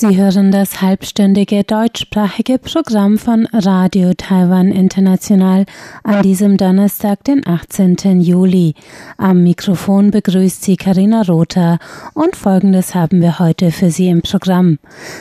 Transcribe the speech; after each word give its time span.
Sie 0.00 0.16
hören 0.16 0.50
das 0.50 0.80
halbstündige 0.80 1.62
deutschsprachige 1.62 2.58
Programm 2.58 3.18
von 3.18 3.46
Radio 3.52 4.14
Taiwan 4.14 4.72
International 4.72 5.66
an 6.04 6.22
diesem 6.22 6.56
Donnerstag, 6.56 7.22
den 7.24 7.46
18. 7.46 8.22
Juli. 8.22 8.72
Am 9.18 9.42
Mikrofon 9.42 10.10
begrüßt 10.10 10.64
Sie 10.64 10.78
Karina 10.78 11.20
Rother 11.20 11.78
und 12.14 12.34
Folgendes 12.34 12.94
haben 12.94 13.20
wir 13.20 13.38
heute 13.40 13.72
für 13.72 13.90
Sie 13.90 14.08
im 14.08 14.22
Programm. 14.22 14.78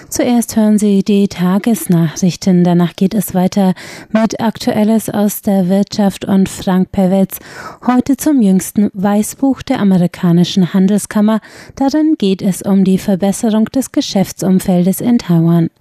Zuerst 0.07 0.55
hören 0.55 0.79
Sie 0.79 1.03
die 1.03 1.27
Tagesnachrichten, 1.27 2.63
danach 2.63 2.95
geht 2.95 3.13
es 3.13 3.33
weiter 3.33 3.73
mit 4.11 4.39
Aktuelles 4.39 5.09
aus 5.09 5.41
der 5.41 5.67
Wirtschaft 5.67 6.23
und 6.23 6.47
Frank 6.47 6.93
Pewitz 6.93 7.39
heute 7.85 8.15
zum 8.15 8.41
jüngsten 8.41 8.91
Weißbuch 8.93 9.61
der 9.61 9.81
amerikanischen 9.81 10.73
Handelskammer. 10.73 11.41
Darin 11.75 12.15
geht 12.17 12.41
es 12.41 12.61
um 12.61 12.85
die 12.85 12.97
Verbesserung 12.97 13.65
des 13.65 13.91
Geschäftsumfelds 13.91 14.68
Feldes 14.69 15.01
in 15.01 15.17
Taiwan. 15.17 15.71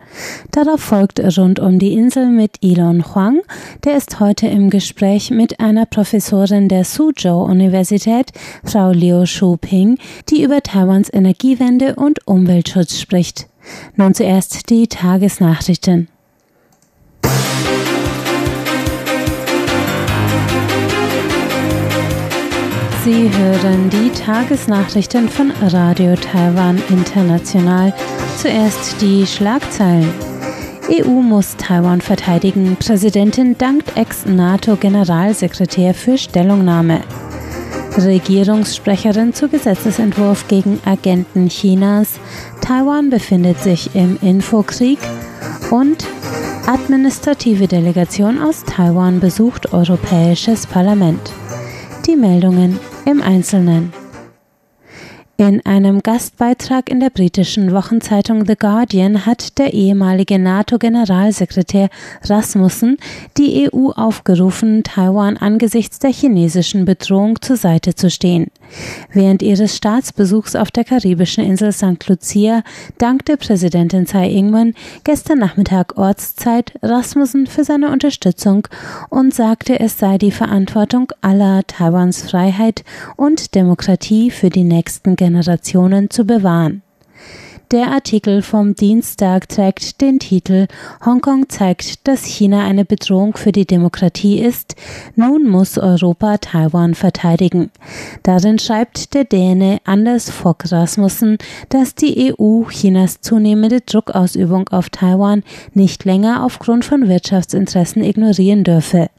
Darauf 0.51 0.81
folgt 0.81 1.21
rund 1.37 1.61
um 1.61 1.79
die 1.79 1.93
Insel 1.93 2.27
mit 2.27 2.57
Elon 2.63 3.05
Huang. 3.15 3.43
Der 3.85 3.99
ist 3.99 4.19
heute 4.19 4.47
im 4.47 4.71
Gespräch 4.71 5.31
mit 5.31 5.61
einer 5.61 5.85
Professorin 5.85 6.71
der 6.71 6.85
Suzhou 6.85 7.43
Universität, 7.45 8.33
Frau 8.65 8.93
Liu 8.93 9.27
Shuping, 9.27 9.99
die 10.31 10.43
über 10.43 10.63
Taiwans 10.63 11.13
Energiewende 11.13 11.97
und 11.97 12.27
Umweltschutz 12.27 12.99
spricht. 12.99 13.49
Nun 13.97 14.15
zuerst 14.15 14.71
die 14.71 14.87
Tagesnachrichten. 14.87 16.09
Sie 23.11 23.31
hören 23.35 23.89
die 23.89 24.11
Tagesnachrichten 24.11 25.31
von 25.31 25.51
Radio 25.63 26.15
Taiwan 26.15 26.77
International. 26.91 27.95
Zuerst 28.37 29.01
die 29.01 29.27
Schlagzeilen. 29.27 30.13
EU 30.91 31.09
muss 31.09 31.57
Taiwan 31.57 32.03
verteidigen. 32.03 32.77
Präsidentin 32.77 33.57
dankt 33.57 33.97
Ex-NATO-Generalsekretär 33.97 35.95
für 35.95 36.19
Stellungnahme. 36.19 37.01
Regierungssprecherin 37.97 39.33
zu 39.33 39.49
Gesetzesentwurf 39.49 40.47
gegen 40.47 40.79
Agenten 40.85 41.49
Chinas. 41.49 42.21
Taiwan 42.61 43.09
befindet 43.09 43.59
sich 43.63 43.89
im 43.95 44.19
Infokrieg. 44.21 44.99
Und 45.71 46.05
administrative 46.67 47.69
Delegation 47.69 48.39
aus 48.39 48.65
Taiwan 48.65 49.19
besucht 49.19 49.73
Europäisches 49.73 50.67
Parlament. 50.67 51.33
Die 52.07 52.17
Meldungen 52.17 52.79
im 53.09 53.23
Einzelnen. 53.23 53.91
In 55.39 55.65
einem 55.65 56.03
Gastbeitrag 56.03 56.91
in 56.91 57.01
der 57.01 57.09
britischen 57.09 57.73
Wochenzeitung 57.73 58.45
The 58.45 58.55
Guardian 58.55 59.25
hat 59.25 59.57
der 59.59 59.73
ehemalige 59.73 60.39
NATO-Generalsekretär 60.39 61.89
Rasmussen 62.25 62.99
die 63.39 63.71
EU 63.73 63.93
aufgerufen, 63.93 64.83
Taiwan 64.83 65.39
angesichts 65.39 65.99
der 66.01 66.13
chinesischen 66.13 66.85
Bedrohung 66.85 67.41
zur 67.41 67.57
Seite 67.57 67.95
zu 67.95 68.11
stehen. 68.11 68.49
Während 69.13 69.43
ihres 69.43 69.77
Staatsbesuchs 69.77 70.57
auf 70.57 70.71
der 70.71 70.85
karibischen 70.85 71.45
Insel 71.45 71.73
St. 71.73 72.09
Lucia 72.09 72.63
dankte 72.99 73.37
Präsidentin 73.37 74.07
Tsai 74.07 74.31
Ing-wen 74.31 74.75
gestern 75.05 75.39
Nachmittag 75.39 75.97
Ortszeit 75.97 76.73
Rasmussen 76.83 77.47
für 77.47 77.65
seine 77.65 77.91
Unterstützung 77.91 78.69
und 79.09 79.35
sagte, 79.35 79.81
es 79.81 79.99
sei 79.99 80.19
die 80.19 80.33
Verantwortung 80.33 81.13
aller 81.21 81.67
Taiwans 81.67 82.23
Freiheit 82.23 82.85
und 83.17 83.55
Demokratie 83.55 84.31
für 84.31 84.51
die 84.51 84.65
nächsten 84.65 85.17
Generationen 85.17 86.11
zu 86.11 86.25
bewahren. 86.25 86.83
Der 87.71 87.89
Artikel 87.93 88.41
vom 88.41 88.75
Dienstag 88.75 89.47
trägt 89.51 90.01
den 90.01 90.19
Titel 90.19 90.69
Hongkong 91.05 91.51
zeigt, 91.51 92.09
dass 92.09 92.25
China 92.25 92.65
eine 92.65 92.87
Bedrohung 92.87 93.37
für 93.37 93.53
die 93.53 93.67
Demokratie 93.67 94.39
ist. 94.39 94.75
Nun 95.17 95.47
muss 95.47 95.77
Europa 95.77 96.39
Taiwan 96.39 96.95
verteidigen. 96.95 97.71
Darin 98.23 98.59
schreibt 98.59 99.13
der 99.13 99.25
Däne 99.25 99.81
Anders 99.85 100.31
Fogh 100.31 100.65
Rasmussen, 100.65 101.37
dass 101.69 101.95
die 101.95 102.33
EU 102.33 102.65
Chinas 102.71 103.21
zunehmende 103.21 103.83
Druckausübung 103.83 104.69
auf 104.71 104.89
Taiwan 104.89 105.43
nicht 105.75 106.07
länger 106.07 106.47
aufgrund 106.47 106.87
von 106.87 107.07
Wirtschaftsinteressen 107.07 108.03
ignorieren 108.03 108.65
dürfe. 108.65 109.11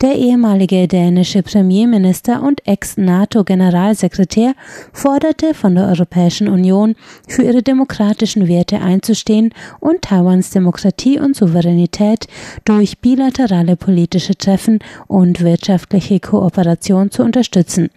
Der 0.00 0.16
ehemalige 0.16 0.88
dänische 0.88 1.42
Premierminister 1.42 2.42
und 2.42 2.66
Ex-NATO-Generalsekretär 2.66 4.54
forderte 4.92 5.54
von 5.54 5.74
der 5.74 5.88
Europäischen 5.88 6.48
Union, 6.48 6.94
für 7.28 7.42
ihre 7.42 7.62
demokratischen 7.62 8.48
Werte 8.48 8.80
einzustehen 8.80 9.52
und 9.80 10.02
Taiwans 10.02 10.50
Demokratie 10.50 11.18
und 11.18 11.36
Souveränität 11.36 12.26
durch 12.64 12.98
bilaterale 12.98 13.76
politische 13.76 14.36
Treffen 14.36 14.80
und 15.06 15.40
wirtschaftliche 15.40 16.20
Kooperation 16.20 17.10
zu 17.10 17.22
unterstützen. 17.22 17.90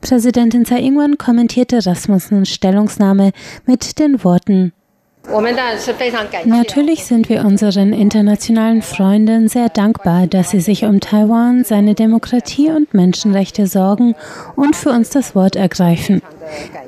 Präsidentin 0.00 0.64
Tsai 0.64 0.80
Ing-wen 0.80 1.16
kommentierte 1.16 1.84
Rasmussens 1.86 2.50
Stellungnahme 2.50 3.32
mit 3.64 3.98
den 3.98 4.22
Worten 4.22 4.72
Natürlich 6.44 7.04
sind 7.06 7.28
wir 7.28 7.44
unseren 7.44 7.92
internationalen 7.92 8.82
Freunden 8.82 9.48
sehr 9.48 9.68
dankbar, 9.68 10.26
dass 10.26 10.50
sie 10.50 10.60
sich 10.60 10.84
um 10.84 11.00
Taiwan, 11.00 11.64
seine 11.64 11.94
Demokratie 11.94 12.70
und 12.70 12.92
Menschenrechte 12.92 13.66
sorgen 13.66 14.14
und 14.54 14.76
für 14.76 14.90
uns 14.90 15.10
das 15.10 15.34
Wort 15.34 15.56
ergreifen. 15.56 16.22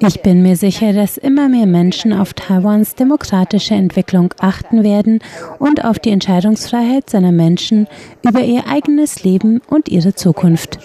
Ich 0.01 0.23
bin 0.23 0.43
mir 0.43 0.57
sicher, 0.57 0.93
dass 0.93 1.17
immer 1.17 1.49
mehr 1.49 1.67
Menschen 1.67 2.13
auf 2.13 2.35
Taiwans 2.35 2.95
demokratische 2.95 3.75
Entwicklung 3.75 4.35
achten 4.39 4.85
werden 4.85 5.21
und 5.59 5.85
auf 5.85 5.99
die 5.99 6.11
Entscheidungsfreiheit 6.11 7.09
seiner 7.09 7.33
Menschen 7.33 7.89
über 8.23 8.41
ihr 8.41 8.69
eigenes 8.69 9.25
Leben 9.25 9.63
und 9.69 9.89
ihre 9.89 10.15
Zukunft. 10.15 10.79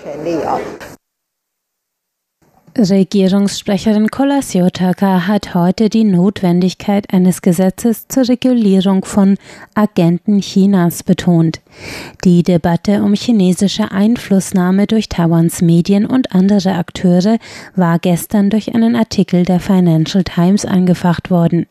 Regierungssprecherin 2.89 4.09
Kolasiotaka 4.09 5.27
hat 5.27 5.53
heute 5.53 5.87
die 5.89 6.03
Notwendigkeit 6.03 7.13
eines 7.13 7.43
Gesetzes 7.43 8.07
zur 8.07 8.27
Regulierung 8.27 9.05
von 9.05 9.37
Agenten 9.75 10.41
Chinas 10.41 11.03
betont. 11.03 11.61
Die 12.23 12.41
Debatte 12.41 13.03
um 13.03 13.13
chinesische 13.13 13.91
Einflussnahme 13.91 14.87
durch 14.87 15.09
Taiwans 15.09 15.61
Medien 15.61 16.07
und 16.07 16.33
andere 16.33 16.73
Akteure 16.73 17.37
war 17.75 17.99
gestern 17.99 18.49
durch 18.49 18.73
einen 18.73 18.95
Artikel 18.95 19.43
der 19.43 19.59
Financial 19.59 20.23
Times 20.23 20.65
angefacht 20.65 21.29
worden. 21.29 21.67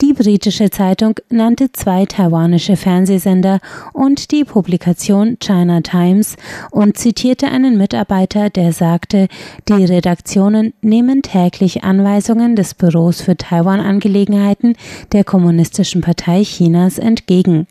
Die 0.00 0.12
britische 0.12 0.70
Zeitung 0.70 1.16
nannte 1.30 1.72
zwei 1.72 2.06
taiwanische 2.06 2.76
Fernsehsender 2.76 3.58
und 3.92 4.30
die 4.30 4.44
Publikation 4.44 5.38
China 5.40 5.80
Times 5.80 6.36
und 6.70 6.96
zitierte 6.96 7.48
einen 7.48 7.76
Mitarbeiter, 7.76 8.50
der 8.50 8.72
sagte, 8.72 9.26
die 9.68 9.84
Redaktion 9.84 10.27
Redaktionen 10.28 10.74
nehmen 10.82 11.22
täglich 11.22 11.84
Anweisungen 11.84 12.54
des 12.54 12.74
Büros 12.74 13.22
für 13.22 13.38
Taiwan-Angelegenheiten 13.38 14.74
der 15.12 15.24
Kommunistischen 15.24 16.02
Partei 16.02 16.42
Chinas 16.42 16.98
entgegen. 16.98 17.66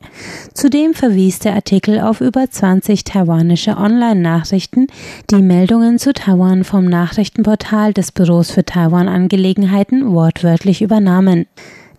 Zudem 0.55 0.95
verwies 0.95 1.37
der 1.37 1.53
Artikel 1.53 1.99
auf 1.99 2.19
über 2.19 2.49
20 2.49 3.03
taiwanische 3.03 3.77
Online-Nachrichten, 3.77 4.87
die 5.29 5.43
Meldungen 5.43 5.99
zu 5.99 6.13
Taiwan 6.13 6.63
vom 6.63 6.85
Nachrichtenportal 6.85 7.93
des 7.93 8.11
Büros 8.11 8.49
für 8.49 8.65
Taiwan-Angelegenheiten 8.65 10.11
wortwörtlich 10.11 10.81
übernahmen. 10.81 11.45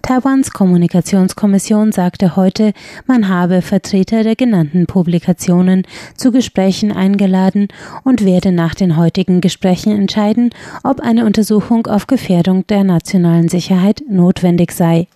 Taiwans 0.09 0.53
Kommunikationskommission 0.53 1.93
sagte 1.93 2.35
heute, 2.35 2.73
man 3.07 3.29
habe 3.29 3.61
Vertreter 3.61 4.23
der 4.23 4.37
genannten 4.37 4.87
Publikationen 4.87 5.83
zu 6.17 6.33
Gesprächen 6.33 6.93
eingeladen 6.93 7.69
und 8.05 8.25
werde 8.25 8.51
nach 8.51 8.75
den 8.75 8.97
heutigen 8.97 9.43
Gesprächen 9.43 9.95
entscheiden, 9.95 10.49
ob 10.83 11.01
eine 11.01 11.27
Untersuchung 11.27 11.87
auf 11.89 12.07
Gefährdung 12.07 12.67
der 12.69 12.85
nationalen 12.85 13.51
Sicherheit 13.51 14.03
notwendig 14.09 14.73
sei. 14.73 15.09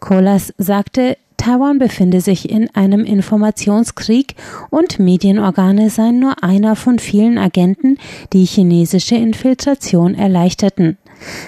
Kolas 0.00 0.52
sagte, 0.58 1.16
Taiwan 1.36 1.78
befinde 1.78 2.20
sich 2.20 2.50
in 2.50 2.74
einem 2.74 3.04
Informationskrieg 3.04 4.34
und 4.70 4.98
Medienorgane 4.98 5.90
seien 5.90 6.18
nur 6.18 6.42
einer 6.42 6.74
von 6.74 6.98
vielen 6.98 7.38
Agenten, 7.38 7.98
die 8.32 8.46
chinesische 8.46 9.14
Infiltration 9.14 10.16
erleichterten. 10.16 10.98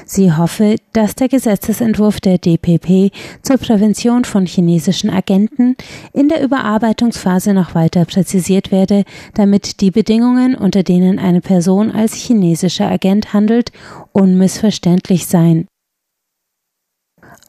Sie 0.05 0.33
hoffe, 0.33 0.77
dass 0.93 1.15
der 1.15 1.29
Gesetzesentwurf 1.29 2.21
der 2.21 2.39
DPP 2.39 3.13
zur 3.43 3.59
Prävention 3.59 4.25
von 4.25 4.47
chinesischen 4.47 5.11
Agenten 5.11 5.77
in 6.13 6.29
der 6.29 6.43
Überarbeitungsphase 6.43 7.55
noch 7.55 7.75
weiter 7.75 8.05
präzisiert 8.05 8.73
werde, 8.73 9.05
damit 9.35 9.81
die 9.81 9.91
Bedingungen, 9.91 10.55
unter 10.55 10.83
denen 10.83 11.19
eine 11.19 11.41
Person 11.41 11.91
als 11.91 12.15
chinesischer 12.15 12.89
Agent 12.89 13.33
handelt, 13.33 13.73
unmissverständlich 14.13 15.27
seien. 15.27 15.67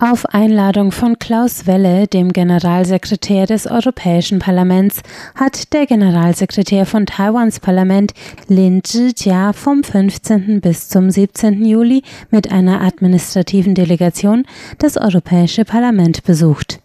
Auf 0.04 0.26
Einladung 0.26 0.92
von 0.92 1.20
Klaus 1.20 1.68
Welle, 1.68 2.08
dem 2.08 2.34
Generalsekretär 2.34 3.46
des 3.46 3.68
Europäischen 3.68 4.40
Parlaments, 4.40 5.04
hat 5.36 5.74
der 5.74 5.86
Generalsekretär 5.86 6.88
von 6.88 7.06
Taiwans 7.06 7.60
Parlament 7.60 8.16
Lin 8.48 8.84
Zhijia 8.84 9.54
vom 9.54 9.84
15. 9.84 10.60
bis 10.60 10.90
zum 10.90 11.12
17. 11.12 11.64
Juli 11.64 12.02
mit 12.32 12.52
einer 12.52 12.82
administrativen 12.82 13.76
Delegation 13.76 14.48
das 14.80 14.98
Europäische 14.98 15.66
Parlament 15.66 16.24
besucht. 16.24 16.80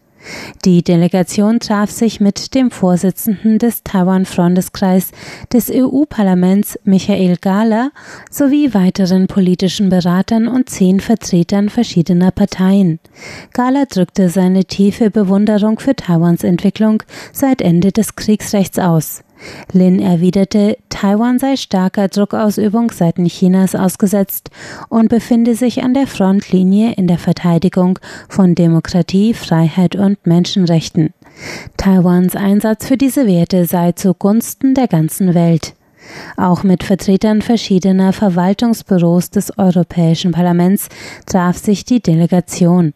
Die 0.65 0.83
Delegation 0.83 1.61
traf 1.61 1.91
sich 1.91 2.21
mit 2.21 2.55
dem 2.55 2.71
Vorsitzenden 2.71 3.59
des 3.59 3.83
Taiwan-Freundeskreis 3.85 5.11
des 5.53 5.71
EU-Parlaments 5.71 6.79
Michael 6.85 7.37
Gahler 7.37 7.91
sowie 8.31 8.75
weiteren 8.75 9.27
politischen 9.27 9.89
Beratern 9.89 10.49
und 10.49 10.69
zehn 10.71 11.01
Vertretern 11.01 11.69
verschiedener 11.69 12.31
Parteien. 12.31 12.99
Gahler 13.53 13.87
drückte 13.87 14.29
seine 14.29 14.65
tiefe 14.65 15.11
Bewunderung 15.11 15.79
für 15.79 15.95
Taiwans 15.95 16.45
Entwicklung 16.45 17.03
seit 17.33 17.61
Ende 17.61 17.93
des 17.93 18.17
Kriegsrechts 18.17 18.79
aus. 18.79 19.23
Lin 19.73 20.01
erwiderte, 20.01 20.77
Taiwan 20.89 21.39
sei 21.39 21.57
starker 21.57 22.09
Druckausübung 22.09 22.91
seitens 22.91 23.33
Chinas 23.33 23.75
ausgesetzt 23.75 24.51
und 24.89 25.09
befinde 25.09 25.55
sich 25.55 25.83
an 25.83 25.95
der 25.95 26.07
Frontlinie 26.07 26.93
in 26.95 27.07
der 27.07 27.19
Verteidigung 27.19 27.99
von 28.29 28.55
Demokratie, 28.55 29.35
Freiheit 29.35 29.97
und 29.97 30.27
Menschenrechten. 30.27 31.13
Taiwans 31.77 32.35
Einsatz 32.35 32.87
für 32.87 32.97
diese 32.97 33.27
Werte 33.27 33.67
sei 33.67 33.93
zugunsten 33.93 34.75
der 34.75 34.89
ganzen 34.89 35.35
Welt. 35.35 35.75
Auch 36.37 36.63
mit 36.63 36.85
Vertretern 36.85 37.43
verschiedener 37.43 38.13
Verwaltungsbüros 38.13 39.31
des 39.31 39.59
Europäischen 39.59 40.33
Parlaments 40.33 40.89
traf 41.27 41.59
sich 41.59 41.85
die 41.85 42.01
Delegation. 42.01 42.95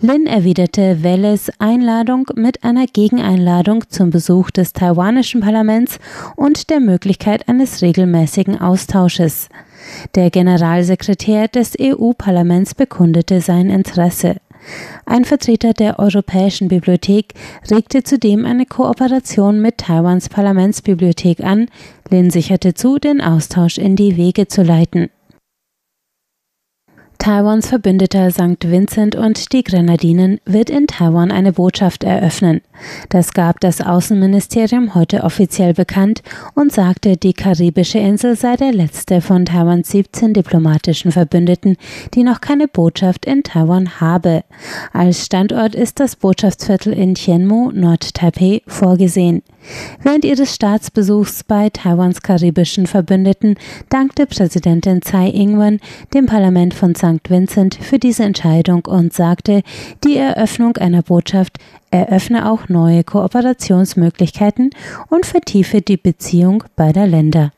Lin 0.00 0.26
erwiderte 0.26 1.02
Welles 1.02 1.50
Einladung 1.58 2.26
mit 2.36 2.64
einer 2.64 2.86
Gegeneinladung 2.86 3.84
zum 3.88 4.10
Besuch 4.10 4.50
des 4.50 4.72
taiwanischen 4.72 5.40
Parlaments 5.40 5.98
und 6.36 6.70
der 6.70 6.80
Möglichkeit 6.80 7.48
eines 7.48 7.82
regelmäßigen 7.82 8.60
Austausches. 8.60 9.48
Der 10.14 10.30
Generalsekretär 10.30 11.48
des 11.48 11.74
EU-Parlaments 11.80 12.74
bekundete 12.74 13.40
sein 13.40 13.70
Interesse. 13.70 14.36
Ein 15.06 15.24
Vertreter 15.24 15.72
der 15.72 15.98
Europäischen 15.98 16.68
Bibliothek 16.68 17.34
regte 17.70 18.02
zudem 18.02 18.44
eine 18.44 18.66
Kooperation 18.66 19.60
mit 19.60 19.78
Taiwans 19.78 20.28
Parlamentsbibliothek 20.28 21.40
an. 21.40 21.66
Lin 22.10 22.30
sicherte 22.30 22.74
zu, 22.74 22.98
den 22.98 23.20
Austausch 23.20 23.78
in 23.78 23.96
die 23.96 24.16
Wege 24.16 24.48
zu 24.48 24.62
leiten. 24.62 25.10
Taiwans 27.18 27.66
Verbündeter 27.66 28.30
St. 28.30 28.70
Vincent 28.70 29.16
und 29.16 29.52
die 29.52 29.64
Grenadinen 29.64 30.40
wird 30.44 30.70
in 30.70 30.86
Taiwan 30.86 31.32
eine 31.32 31.52
Botschaft 31.52 32.04
eröffnen. 32.04 32.60
Das 33.08 33.32
gab 33.32 33.58
das 33.58 33.80
Außenministerium 33.80 34.94
heute 34.94 35.24
offiziell 35.24 35.74
bekannt 35.74 36.22
und 36.54 36.72
sagte, 36.72 37.16
die 37.16 37.32
karibische 37.32 37.98
Insel 37.98 38.36
sei 38.36 38.54
der 38.54 38.72
letzte 38.72 39.20
von 39.20 39.44
Taiwans 39.44 39.90
17 39.90 40.32
diplomatischen 40.32 41.10
Verbündeten, 41.10 41.76
die 42.14 42.22
noch 42.22 42.40
keine 42.40 42.68
Botschaft 42.68 43.26
in 43.26 43.42
Taiwan 43.42 44.00
habe. 44.00 44.44
Als 44.92 45.26
Standort 45.26 45.74
ist 45.74 45.98
das 45.98 46.14
Botschaftsviertel 46.14 46.92
in 46.92 47.16
Tianmu, 47.16 47.72
Nord-Taipei, 47.72 48.62
vorgesehen. 48.68 49.42
Während 50.02 50.24
ihres 50.24 50.54
Staatsbesuchs 50.54 51.44
bei 51.44 51.70
Taiwans 51.70 52.22
karibischen 52.22 52.86
Verbündeten 52.86 53.56
dankte 53.88 54.26
Präsidentin 54.26 55.02
Tsai 55.02 55.30
Ing-wen 55.30 55.80
dem 56.14 56.26
Parlament 56.26 56.74
von 56.74 56.94
St. 56.94 57.28
Vincent 57.28 57.74
für 57.74 57.98
diese 57.98 58.24
Entscheidung 58.24 58.84
und 58.86 59.12
sagte, 59.12 59.62
die 60.04 60.16
Eröffnung 60.16 60.76
einer 60.76 61.02
Botschaft 61.02 61.58
eröffne 61.90 62.50
auch 62.50 62.68
neue 62.68 63.04
Kooperationsmöglichkeiten 63.04 64.70
und 65.08 65.26
vertiefe 65.26 65.80
die 65.80 65.96
Beziehung 65.96 66.64
beider 66.76 67.06
Länder. 67.06 67.52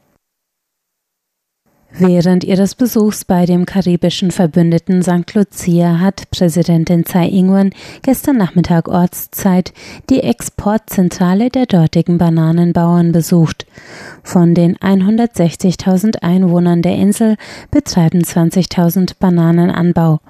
Während 1.92 2.44
ihres 2.44 2.76
Besuchs 2.76 3.24
bei 3.24 3.46
dem 3.46 3.66
karibischen 3.66 4.30
Verbündeten 4.30 5.02
St. 5.02 5.34
Lucia 5.34 5.98
hat 5.98 6.30
Präsidentin 6.30 7.04
Tsai 7.04 7.26
Ing-wen 7.28 7.72
gestern 8.02 8.36
Nachmittag 8.36 8.88
Ortszeit 8.88 9.72
die 10.08 10.20
Exportzentrale 10.20 11.50
der 11.50 11.66
dortigen 11.66 12.16
Bananenbauern 12.16 13.10
besucht. 13.10 13.66
Von 14.22 14.54
den 14.54 14.76
160.000 14.76 16.22
Einwohnern 16.22 16.82
der 16.82 16.96
Insel 16.96 17.36
betreiben 17.70 18.20
20.000 18.20 19.14
Bananenanbau. 19.18 20.20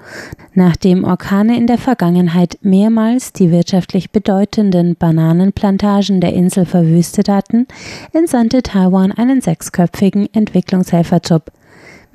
Nachdem 0.54 1.04
Orkane 1.04 1.56
in 1.56 1.66
der 1.66 1.78
Vergangenheit 1.78 2.58
mehrmals 2.62 3.32
die 3.32 3.50
wirtschaftlich 3.50 4.10
bedeutenden 4.10 4.96
Bananenplantagen 4.96 6.20
der 6.20 6.32
Insel 6.32 6.66
verwüstet 6.66 7.28
hatten, 7.28 7.66
entsandte 8.12 8.62
Taiwan 8.62 9.12
einen 9.12 9.40
sechsköpfigen 9.40 10.28
Entwicklungshelfertrupp. 10.32 11.50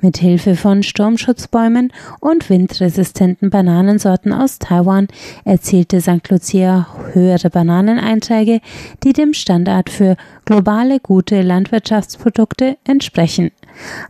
Mit 0.00 0.18
Hilfe 0.18 0.56
von 0.56 0.82
Sturmschutzbäumen 0.82 1.90
und 2.20 2.50
windresistenten 2.50 3.48
Bananensorten 3.48 4.32
aus 4.32 4.58
Taiwan 4.58 5.08
erzielte 5.46 6.02
St. 6.02 6.28
Lucia 6.28 6.86
höhere 7.12 7.48
Bananeneinträge, 7.48 8.60
die 9.02 9.14
dem 9.14 9.32
Standard 9.32 9.88
für 9.88 10.16
globale 10.44 11.00
gute 11.00 11.40
Landwirtschaftsprodukte 11.40 12.76
entsprechen. 12.84 13.52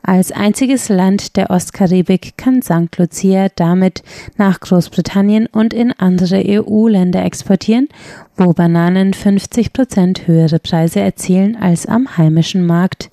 Als 0.03 0.33
einziges 0.33 0.89
Land 0.89 1.37
der 1.37 1.51
Ostkaribik 1.51 2.37
kann 2.37 2.63
St. 2.63 2.97
Lucia 2.99 3.49
damit 3.55 4.03
nach 4.37 4.59
Großbritannien 4.59 5.47
und 5.47 5.73
in 5.73 5.93
andere 5.93 6.43
EU-Länder 6.45 7.25
exportieren, 7.25 7.89
wo 8.37 8.53
Bananen 8.53 9.15
50 9.15 9.73
Prozent 9.73 10.27
höhere 10.27 10.59
Preise 10.59 11.01
erzielen 11.01 11.57
als 11.57 11.87
am 11.87 12.17
heimischen 12.17 12.67
Markt. 12.67 13.11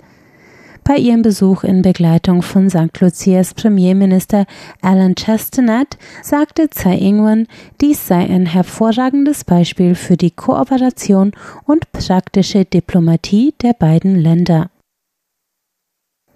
Bei 0.86 0.98
ihrem 0.98 1.22
Besuch 1.22 1.64
in 1.64 1.80
Begleitung 1.80 2.42
von 2.42 2.68
St. 2.68 3.00
Lucias 3.00 3.54
Premierminister 3.54 4.44
Alan 4.82 5.14
Chestnut 5.14 5.96
sagte 6.22 6.68
Tsai 6.68 6.98
Ing-wen, 6.98 7.48
dies 7.80 8.06
sei 8.06 8.28
ein 8.28 8.44
hervorragendes 8.44 9.44
Beispiel 9.44 9.94
für 9.94 10.18
die 10.18 10.30
Kooperation 10.30 11.32
und 11.64 11.90
praktische 11.92 12.66
Diplomatie 12.66 13.54
der 13.62 13.72
beiden 13.72 14.16
Länder. 14.16 14.70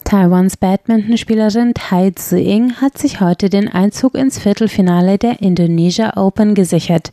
Taiwans 0.05 0.57
Badmintonspielerin 0.57 1.75
Tai 1.75 2.13
Tzu-Ying 2.13 2.81
hat 2.81 2.97
sich 2.97 3.21
heute 3.21 3.51
den 3.51 3.69
Einzug 3.69 4.15
ins 4.15 4.39
Viertelfinale 4.39 5.19
der 5.19 5.43
Indonesia 5.43 6.17
Open 6.17 6.55
gesichert. 6.55 7.13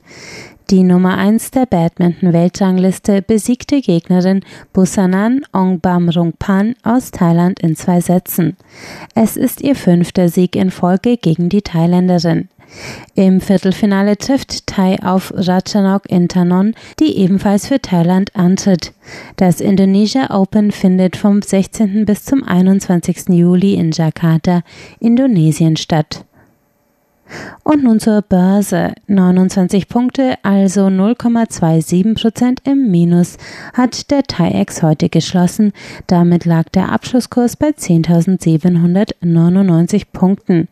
Die 0.71 0.81
Nummer 0.81 1.15
1 1.19 1.51
der 1.51 1.67
Badminton-Weltrangliste 1.67 3.21
besiegte 3.21 3.81
Gegnerin 3.81 4.41
Busanan 4.73 5.41
Ongbamrungpan 5.53 6.73
aus 6.81 7.11
Thailand 7.11 7.59
in 7.59 7.75
zwei 7.75 8.01
Sätzen. 8.01 8.57
Es 9.13 9.37
ist 9.37 9.61
ihr 9.61 9.75
fünfter 9.75 10.27
Sieg 10.27 10.55
in 10.55 10.71
Folge 10.71 11.17
gegen 11.17 11.49
die 11.49 11.61
Thailänderin. 11.61 12.49
Im 13.13 13.41
Viertelfinale 13.41 14.17
trifft 14.17 14.65
Thai 14.65 14.97
auf 15.03 15.31
Ratchanok 15.35 16.09
Intanon, 16.09 16.73
die 16.99 17.15
ebenfalls 17.19 17.67
für 17.67 17.79
Thailand 17.79 18.35
antritt. 18.35 18.91
Das 19.35 19.61
Indonesia 19.61 20.31
Open 20.31 20.71
findet 20.71 21.15
vom 21.15 21.43
16. 21.43 22.05
bis 22.05 22.25
zum 22.25 22.43
21. 22.43 23.29
Juli 23.29 23.75
in 23.75 23.91
Jakarta, 23.91 24.63
Indonesien 24.99 25.77
statt. 25.77 26.25
Und 27.63 27.83
nun 27.83 27.99
zur 27.99 28.21
Börse. 28.21 28.93
29 29.07 29.87
Punkte, 29.87 30.35
also 30.43 30.85
0,27 30.87 32.21
Prozent 32.21 32.61
im 32.65 32.91
Minus, 32.91 33.37
hat 33.73 34.11
der 34.11 34.21
TAIEX 34.23 34.83
heute 34.83 35.07
geschlossen. 35.09 35.71
Damit 36.07 36.43
lag 36.45 36.69
der 36.69 36.91
Abschlusskurs 36.91 37.55
bei 37.55 37.69
10.799 37.69 40.03
Punkten. 40.13 40.67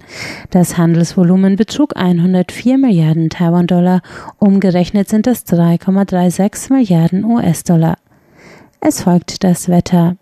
Das 0.51 0.77
Handelsvolumen 0.77 1.55
betrug 1.55 1.95
104 1.95 2.77
Milliarden 2.77 3.29
Taiwan-Dollar. 3.29 4.01
Umgerechnet 4.37 5.09
sind 5.09 5.25
es 5.27 5.47
3,36 5.47 6.73
Milliarden 6.73 7.23
US-Dollar. 7.25 7.97
Es 8.79 9.01
folgt 9.01 9.43
das 9.43 9.69
Wetter. 9.69 10.17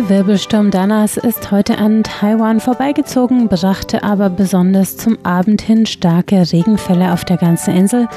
Der 0.00 0.08
Wirbelsturm 0.08 0.70
Danas 0.70 1.18
ist 1.18 1.50
heute 1.50 1.76
an 1.76 2.02
Taiwan 2.02 2.58
vorbeigezogen, 2.60 3.48
brachte 3.48 4.02
aber 4.02 4.30
besonders 4.30 4.96
zum 4.96 5.18
Abend 5.26 5.60
hin 5.60 5.84
starke 5.84 6.50
Regenfälle 6.50 7.12
auf 7.12 7.26
der 7.26 7.36
ganzen 7.36 7.76
Insel. 7.76 8.08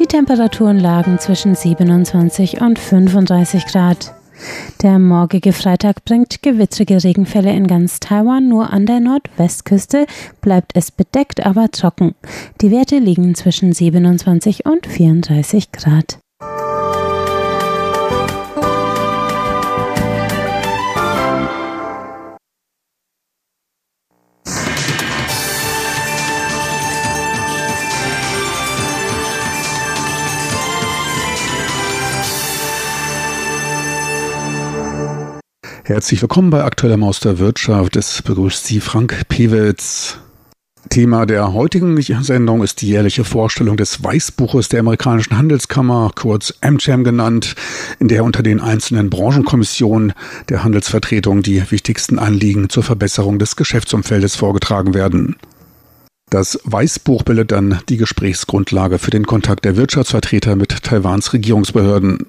Die 0.00 0.06
Temperaturen 0.06 0.80
lagen 0.80 1.20
zwischen 1.20 1.54
27 1.54 2.60
und 2.60 2.80
35 2.80 3.66
Grad. 3.66 4.14
Der 4.82 4.98
morgige 4.98 5.52
Freitag 5.52 6.04
bringt 6.04 6.42
gewittrige 6.42 7.04
Regenfälle 7.04 7.52
in 7.52 7.68
ganz 7.68 8.00
Taiwan, 8.00 8.48
nur 8.48 8.72
an 8.72 8.84
der 8.84 8.98
Nordwestküste 8.98 10.06
bleibt 10.40 10.72
es 10.74 10.90
bedeckt, 10.90 11.46
aber 11.46 11.70
trocken. 11.70 12.16
Die 12.62 12.72
Werte 12.72 12.98
liegen 12.98 13.36
zwischen 13.36 13.72
27 13.72 14.66
und 14.66 14.88
34 14.88 15.70
Grad. 15.70 16.18
Herzlich 35.88 36.20
willkommen 36.20 36.50
bei 36.50 36.64
Aktueller 36.64 36.98
Maus 36.98 37.18
der 37.20 37.38
Wirtschaft. 37.38 37.96
Es 37.96 38.20
begrüßt 38.20 38.66
Sie 38.66 38.78
Frank 38.78 39.22
Pewitz. 39.30 40.18
Thema 40.90 41.24
der 41.24 41.54
heutigen 41.54 41.98
Sendung 42.02 42.62
ist 42.62 42.82
die 42.82 42.88
jährliche 42.88 43.24
Vorstellung 43.24 43.78
des 43.78 44.04
Weißbuches 44.04 44.68
der 44.68 44.80
amerikanischen 44.80 45.38
Handelskammer, 45.38 46.10
kurz 46.14 46.52
AmCham 46.60 47.04
genannt, 47.04 47.54
in 48.00 48.08
der 48.08 48.22
unter 48.24 48.42
den 48.42 48.60
einzelnen 48.60 49.08
Branchenkommissionen 49.08 50.12
der 50.50 50.62
Handelsvertretung 50.62 51.42
die 51.42 51.70
wichtigsten 51.70 52.18
Anliegen 52.18 52.68
zur 52.68 52.82
Verbesserung 52.82 53.38
des 53.38 53.56
Geschäftsumfeldes 53.56 54.36
vorgetragen 54.36 54.92
werden. 54.92 55.36
Das 56.28 56.60
Weißbuch 56.64 57.22
bildet 57.22 57.50
dann 57.50 57.78
die 57.88 57.96
Gesprächsgrundlage 57.96 58.98
für 58.98 59.10
den 59.10 59.26
Kontakt 59.26 59.64
der 59.64 59.78
Wirtschaftsvertreter 59.78 60.54
mit 60.54 60.82
Taiwans 60.82 61.32
Regierungsbehörden. 61.32 62.26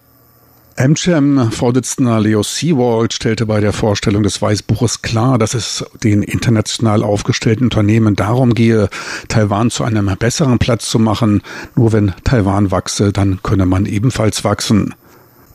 AmCham-Vorsitzender 0.80 2.22
Leo 2.22 2.42
Seawald 2.42 3.12
stellte 3.12 3.46
bei 3.46 3.60
der 3.60 3.74
Vorstellung 3.74 4.24
des 4.24 4.42
Weißbuches 4.42 5.02
klar, 5.02 5.38
dass 5.38 5.54
es 5.54 5.84
den 6.06 6.24
international 6.24 7.04
aufgestellten 7.04 7.66
Unternehmen 7.66 8.16
darum 8.16 8.54
gehe, 8.54 8.90
Taiwan 9.28 9.72
zu 9.72 9.84
einem 9.84 10.10
besseren 10.18 10.58
Platz 10.58 10.90
zu 10.90 10.98
machen. 10.98 11.42
Nur 11.76 11.92
wenn 11.92 12.14
Taiwan 12.24 12.72
wachse, 12.72 13.12
dann 13.12 13.44
könne 13.44 13.66
man 13.66 13.86
ebenfalls 13.86 14.46
wachsen. 14.46 14.96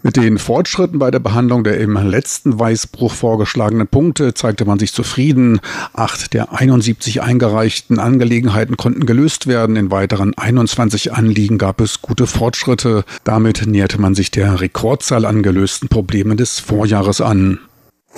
Mit 0.06 0.18
den 0.18 0.36
Fortschritten 0.36 0.98
bei 0.98 1.10
der 1.10 1.18
Behandlung 1.18 1.64
der 1.64 1.80
im 1.80 1.96
letzten 1.96 2.58
Weißbruch 2.58 3.10
vorgeschlagenen 3.10 3.88
Punkte 3.88 4.34
zeigte 4.34 4.66
man 4.66 4.78
sich 4.78 4.92
zufrieden. 4.92 5.60
Acht 5.94 6.34
der 6.34 6.52
71 6.52 7.22
eingereichten 7.22 7.98
Angelegenheiten 7.98 8.76
konnten 8.76 9.06
gelöst 9.06 9.46
werden. 9.46 9.76
In 9.76 9.90
weiteren 9.90 10.36
21 10.36 11.14
Anliegen 11.14 11.56
gab 11.56 11.80
es 11.80 12.02
gute 12.02 12.26
Fortschritte. 12.26 13.06
Damit 13.24 13.66
näherte 13.66 13.98
man 13.98 14.14
sich 14.14 14.30
der 14.30 14.60
Rekordzahl 14.60 15.24
an 15.24 15.42
gelösten 15.42 15.88
Problemen 15.88 16.36
des 16.36 16.60
Vorjahres 16.60 17.22
an. 17.22 17.60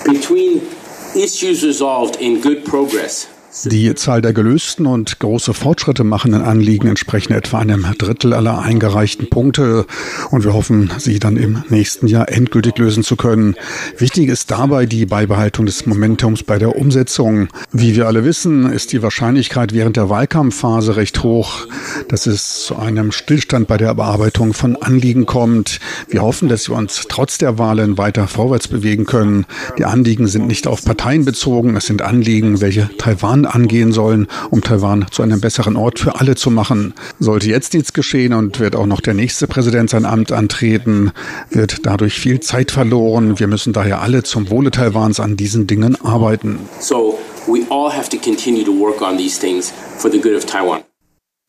Between 0.03 0.59
issues 1.15 1.63
resolved 1.63 2.17
in 2.17 2.41
good 2.41 2.65
progress 2.65 3.29
die 3.65 3.93
Zahl 3.95 4.21
der 4.21 4.33
gelösten 4.33 4.85
und 4.85 5.19
große 5.19 5.53
Fortschritte 5.53 6.03
machenden 6.03 6.41
Anliegen 6.41 6.87
entsprechen 6.87 7.33
etwa 7.33 7.59
einem 7.59 7.85
Drittel 7.97 8.33
aller 8.33 8.59
eingereichten 8.59 9.29
Punkte 9.29 9.85
und 10.29 10.43
wir 10.43 10.53
hoffen, 10.53 10.91
sie 10.97 11.19
dann 11.19 11.37
im 11.37 11.63
nächsten 11.69 12.07
Jahr 12.07 12.29
endgültig 12.29 12.77
lösen 12.77 13.03
zu 13.03 13.15
können. 13.15 13.55
Wichtig 13.97 14.29
ist 14.29 14.51
dabei 14.51 14.85
die 14.85 15.05
Beibehaltung 15.05 15.65
des 15.65 15.85
Momentums 15.85 16.43
bei 16.43 16.59
der 16.59 16.75
Umsetzung. 16.75 17.47
Wie 17.71 17.95
wir 17.95 18.07
alle 18.07 18.23
wissen, 18.23 18.71
ist 18.71 18.91
die 18.91 19.01
Wahrscheinlichkeit 19.01 19.73
während 19.73 19.97
der 19.97 20.09
Wahlkampfphase 20.09 20.95
recht 20.95 21.23
hoch, 21.23 21.67
dass 22.09 22.27
es 22.27 22.65
zu 22.65 22.75
einem 22.77 23.11
Stillstand 23.11 23.67
bei 23.67 23.77
der 23.77 23.93
Bearbeitung 23.95 24.53
von 24.53 24.75
Anliegen 24.75 25.25
kommt. 25.25 25.79
Wir 26.09 26.21
hoffen, 26.21 26.49
dass 26.49 26.69
wir 26.69 26.75
uns 26.75 27.05
trotz 27.09 27.37
der 27.37 27.57
Wahlen 27.57 27.97
weiter 27.97 28.27
vorwärts 28.27 28.67
bewegen 28.67 29.05
können. 29.05 29.45
Die 29.77 29.85
Anliegen 29.85 30.27
sind 30.27 30.47
nicht 30.47 30.67
auf 30.67 30.85
Parteien 30.85 31.25
bezogen, 31.25 31.75
es 31.75 31.87
sind 31.87 32.01
Anliegen, 32.01 32.61
welche 32.61 32.89
Taiwan 32.97 33.46
angehen 33.47 33.91
sollen, 33.91 34.27
um 34.49 34.61
Taiwan 34.61 35.05
zu 35.11 35.23
einem 35.23 35.41
besseren 35.41 35.75
Ort 35.75 35.99
für 35.99 36.19
alle 36.19 36.35
zu 36.35 36.51
machen. 36.51 36.93
Sollte 37.19 37.47
jetzt 37.47 37.73
nichts 37.73 37.93
geschehen 37.93 38.33
und 38.33 38.59
wird 38.59 38.75
auch 38.75 38.85
noch 38.85 39.01
der 39.01 39.13
nächste 39.13 39.47
Präsident 39.47 39.89
sein 39.89 40.05
Amt 40.05 40.31
antreten, 40.31 41.11
wird 41.49 41.85
dadurch 41.85 42.19
viel 42.19 42.39
Zeit 42.39 42.71
verloren. 42.71 43.39
Wir 43.39 43.47
müssen 43.47 43.73
daher 43.73 44.01
alle 44.01 44.23
zum 44.23 44.49
Wohle 44.49 44.71
Taiwans 44.71 45.19
an 45.19 45.37
diesen 45.37 45.67
Dingen 45.67 45.95
arbeiten. 46.03 46.59
So 46.79 47.17
we 47.47 47.61
all 47.69 47.91
have 47.91 48.09
to 48.09 48.17
continue 48.17 48.63
to 48.63 48.71
work 48.71 49.01
on 49.01 49.17
these 49.17 49.39
things 49.39 49.73
for 49.97 50.11
the 50.11 50.19
good 50.19 50.35
of 50.35 50.45
Taiwan. 50.45 50.81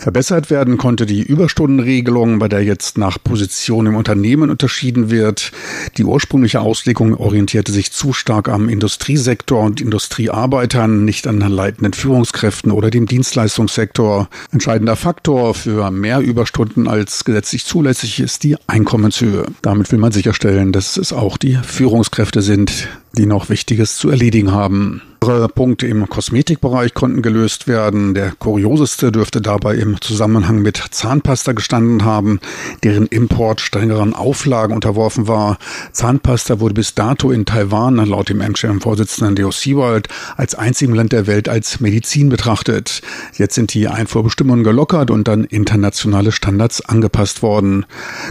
Verbessert 0.01 0.49
werden 0.49 0.79
konnte 0.79 1.07
die 1.07 1.23
Überstundenregelung, 1.23 2.39
bei 2.39 2.47
der 2.47 2.63
jetzt 2.63 2.99
nach 2.99 3.19
Position 3.21 3.87
im 3.87 3.97
Unternehmen 3.97 4.49
unterschieden 4.49 5.11
wird. 5.11 5.51
Die 5.97 6.05
ursprüngliche 6.05 6.61
Auslegung 6.61 7.15
orientierte 7.15 7.73
sich 7.73 7.91
zu 7.91 8.13
stark 8.13 8.49
am 8.49 8.69
Industriesektor 8.69 9.61
und 9.61 9.81
Industriearbeitern, 9.81 11.05
nicht 11.05 11.27
an 11.27 11.41
leitenden 11.41 11.95
Führungskräften 11.95 12.71
oder 12.71 12.91
dem 12.91 13.07
Dienstleistungssektor. 13.07 14.29
Entscheidender 14.53 14.95
Faktor 14.95 15.53
für 15.55 15.91
mehr 15.91 16.21
Überstunden 16.21 16.87
als 16.87 17.25
gesetzlich 17.25 17.65
zulässig 17.65 18.21
ist 18.21 18.45
die 18.45 18.57
Einkommenshöhe. 18.69 19.47
Damit 19.63 19.91
will 19.91 19.99
man 19.99 20.13
sicherstellen, 20.13 20.71
dass 20.71 20.97
es 20.97 21.13
auch 21.13 21.37
die 21.37 21.57
Führungskräfte 21.57 22.41
sind, 22.41 22.87
die 23.19 23.27
noch 23.27 23.49
Wichtiges 23.49 23.97
zu 23.97 24.09
erledigen 24.09 24.53
haben. 24.53 25.03
Andere 25.29 25.49
Punkte 25.51 25.87
im 25.87 26.09
Kosmetikbereich 26.09 26.95
konnten 26.95 27.21
gelöst 27.21 27.69
werden. 27.69 28.15
Der 28.15 28.33
kurioseste 28.39 29.13
dürfte 29.13 29.43
dabei 29.43 29.75
im 29.75 30.01
Zusammenhang 30.01 30.63
mit 30.63 30.83
Zahnpasta 30.91 31.53
gestanden 31.53 32.07
haben, 32.07 32.41
deren 32.83 33.07
Import 33.07 33.61
strengeren 33.61 34.15
Auflagen 34.15 34.75
unterworfen 34.75 35.29
war. 35.29 35.59
Zahnpasta 35.93 36.61
wurde 36.61 36.73
bis 36.73 36.95
dato 36.95 37.31
in 37.31 37.45
Taiwan 37.45 37.97
laut 37.97 38.31
dem 38.31 38.39
MCM-Vorsitzenden 38.39 39.37
Leo 39.37 39.51
Seawald 39.51 40.09
als 40.39 40.55
einzigem 40.55 40.95
Land 40.95 41.13
der 41.13 41.27
Welt 41.27 41.51
als 41.51 41.79
Medizin 41.81 42.31
betrachtet. 42.31 43.03
Jetzt 43.37 43.55
sind 43.55 43.75
die 43.75 43.87
Einfuhrbestimmungen 43.87 44.65
gelockert 44.65 45.11
und 45.11 45.29
dann 45.29 45.45
internationale 45.45 46.33
Standards 46.33 46.81
angepasst 46.81 47.43
worden. 47.43 47.85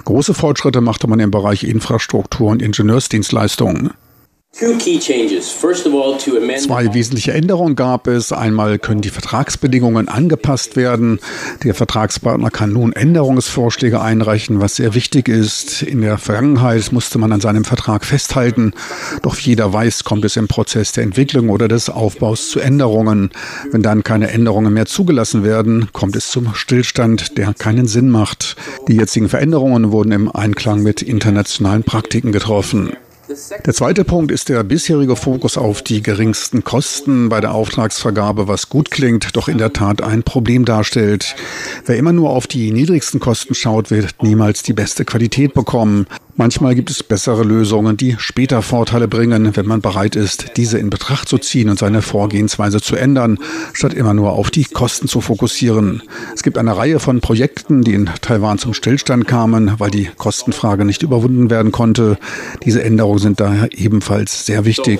Große 0.06 0.34
Fortschritte 0.34 0.82
machte 0.82 1.08
man 1.08 1.20
im 1.20 1.30
Bereich 1.30 1.64
Infrastruktur 1.64 2.50
und 2.50 2.64
Ingenieursdienstleistungen. 2.64 3.92
Zwei 6.60 6.94
wesentliche 6.96 7.34
Änderungen 7.34 7.76
gab 7.76 8.08
es. 8.08 8.32
Einmal 8.32 8.80
können 8.80 9.02
die 9.02 9.10
Vertragsbedingungen 9.10 10.08
angepasst 10.08 10.76
werden. 10.76 11.20
Der 11.64 11.76
Vertragspartner 11.76 12.50
kann 12.50 12.74
nun 12.74 12.92
Änderungsvorschläge 12.92 14.02
einreichen, 14.02 14.60
was 14.60 14.78
sehr 14.78 14.96
wichtig 14.96 15.28
ist. 15.28 15.84
In 15.84 16.02
der 16.02 16.18
Vergangenheit 16.18 16.92
musste 16.92 17.20
man 17.20 17.32
an 17.34 17.42
seinem 17.42 17.66
Vertrag 17.66 18.04
festhalten. 18.04 18.74
Doch 19.22 19.38
wie 19.38 19.50
jeder 19.50 19.72
weiß, 19.72 20.06
kommt 20.06 20.26
es 20.26 20.38
im 20.38 20.48
Prozess 20.48 20.92
der 20.92 21.04
Entwicklung 21.04 21.50
oder 21.50 21.68
des 21.68 21.92
Aufbaus 21.92 22.50
zu 22.50 22.60
Änderungen. 22.60 23.30
Wenn 23.72 23.84
dann 23.84 24.04
keine 24.04 24.32
Änderungen 24.32 24.74
mehr 24.74 24.88
zugelassen 24.88 25.44
werden, 25.44 25.90
kommt 25.94 26.16
es 26.16 26.32
zum 26.32 26.56
Stillstand, 26.56 27.38
der 27.38 27.54
keinen 27.54 27.86
Sinn 27.86 28.10
macht. 28.10 28.56
Die 28.88 28.96
jetzigen 28.96 29.30
Veränderungen 29.30 29.92
wurden 29.92 30.14
im 30.14 30.36
Einklang 30.36 30.82
mit 30.82 31.04
internationalen 31.04 31.84
Praktiken 31.84 32.32
getroffen. 32.32 32.94
Der 33.66 33.74
zweite 33.74 34.06
Punkt 34.06 34.32
ist 34.32 34.48
der 34.48 34.64
bisherige 34.64 35.16
Fokus 35.16 35.58
auf 35.58 35.82
die 35.82 36.02
geringsten 36.02 36.64
Kosten 36.64 37.28
bei 37.28 37.42
der 37.42 37.54
Auftragsvergabe, 37.54 38.48
was 38.48 38.70
gut 38.70 38.90
klingt, 38.90 39.36
doch 39.36 39.50
in 39.50 39.58
der 39.58 39.74
Tat 39.74 40.02
ein 40.02 40.24
Problem 40.24 40.64
darstellt. 40.64 41.36
Wer 41.86 41.98
immer 41.98 42.14
nur 42.14 42.30
auf 42.30 42.48
die 42.48 42.72
niedrigsten 42.72 43.20
Kosten 43.20 43.54
schaut, 43.54 43.92
wird 43.92 44.24
niemals 44.24 44.64
die 44.64 44.74
beste 44.74 45.04
Qualität 45.04 45.54
bekommen. 45.54 46.08
Manchmal 46.40 46.76
gibt 46.76 46.92
es 46.92 47.02
bessere 47.02 47.44
Lösungen, 47.44 47.98
die 47.98 48.16
später 48.20 48.62
Vorteile 48.62 49.08
bringen, 49.08 49.56
wenn 49.56 49.66
man 49.66 49.82
bereit 49.82 50.16
ist, 50.16 50.52
diese 50.56 50.78
in 50.78 50.92
Betracht 50.92 51.28
zu 51.28 51.40
ziehen 51.40 51.68
und 51.68 51.80
seine 51.80 52.04
Vorgehensweise 52.04 52.80
zu 52.80 52.96
ändern, 52.96 53.40
statt 53.74 53.96
immer 53.96 54.14
nur 54.14 54.34
auf 54.34 54.52
die 54.52 54.66
Kosten 54.66 55.08
zu 55.08 55.20
fokussieren. 55.20 56.04
Es 56.36 56.44
gibt 56.44 56.60
eine 56.60 56.78
Reihe 56.78 57.00
von 57.00 57.22
Projekten, 57.22 57.82
die 57.82 57.96
in 57.96 58.08
Taiwan 58.22 58.60
zum 58.60 58.76
Stillstand 58.76 59.28
kamen, 59.28 59.80
weil 59.80 59.90
die 59.90 60.12
Kostenfrage 60.16 60.86
nicht 60.86 61.02
überwunden 61.02 61.50
werden 61.50 61.72
konnte. 61.72 62.20
Diese 62.64 62.84
Änderungen 62.84 63.18
sind 63.18 63.40
daher 63.40 63.70
ebenfalls 63.76 64.46
sehr 64.46 64.64
wichtig. 64.64 65.00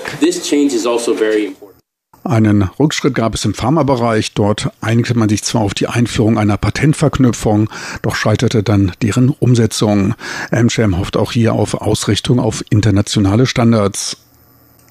Einen 2.28 2.64
Rückschritt 2.78 3.14
gab 3.14 3.34
es 3.34 3.46
im 3.46 3.54
Pharmabereich. 3.54 4.34
Dort 4.34 4.70
einigte 4.82 5.16
man 5.16 5.30
sich 5.30 5.42
zwar 5.42 5.62
auf 5.62 5.72
die 5.72 5.86
Einführung 5.86 6.36
einer 6.36 6.58
Patentverknüpfung, 6.58 7.70
doch 8.02 8.14
scheiterte 8.14 8.62
dann 8.62 8.92
deren 9.00 9.30
Umsetzung. 9.30 10.14
Amsham 10.50 10.98
hofft 10.98 11.16
auch 11.16 11.32
hier 11.32 11.54
auf 11.54 11.72
Ausrichtung 11.72 12.38
auf 12.38 12.62
internationale 12.68 13.46
Standards. 13.46 14.18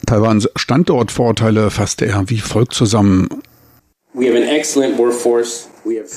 Taiwans 0.08 0.50
Standortvorteile 0.56 1.70
fasste 1.70 2.08
er 2.08 2.28
wie 2.28 2.40
folgt 2.40 2.74
zusammen. 2.74 3.30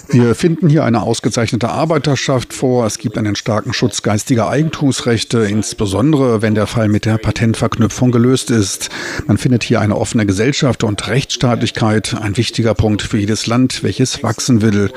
Wir 0.09 0.35
finden 0.35 0.69
hier 0.71 0.85
eine 0.85 1.03
ausgezeichnete 1.03 1.69
Arbeiterschaft 1.69 2.55
vor. 2.55 2.87
Es 2.87 2.97
gibt 2.97 3.19
einen 3.19 3.37
starken 3.37 3.75
Schutz 3.75 4.01
geistiger 4.01 4.49
Eigentumsrechte, 4.49 5.41
insbesondere 5.41 6.41
wenn 6.41 6.55
der 6.55 6.67
Fall 6.67 6.89
mit 6.89 7.05
der 7.05 7.19
Patentverknüpfung 7.19 8.11
gelöst 8.11 8.51
ist. 8.51 8.89
Man 9.27 9.37
findet 9.37 9.65
hier 9.65 9.83
eine 9.83 9.97
offene 9.97 10.25
Gesellschaft 10.25 10.83
und 10.83 11.07
Rechtsstaatlichkeit, 11.09 12.17
ein 12.19 12.39
wichtiger 12.39 12.73
Punkt 12.73 13.03
für 13.03 13.19
jedes 13.19 13.47
Land, 13.47 13.83
welches 13.83 14.23
wachsen 14.23 14.63
will. 14.63 14.91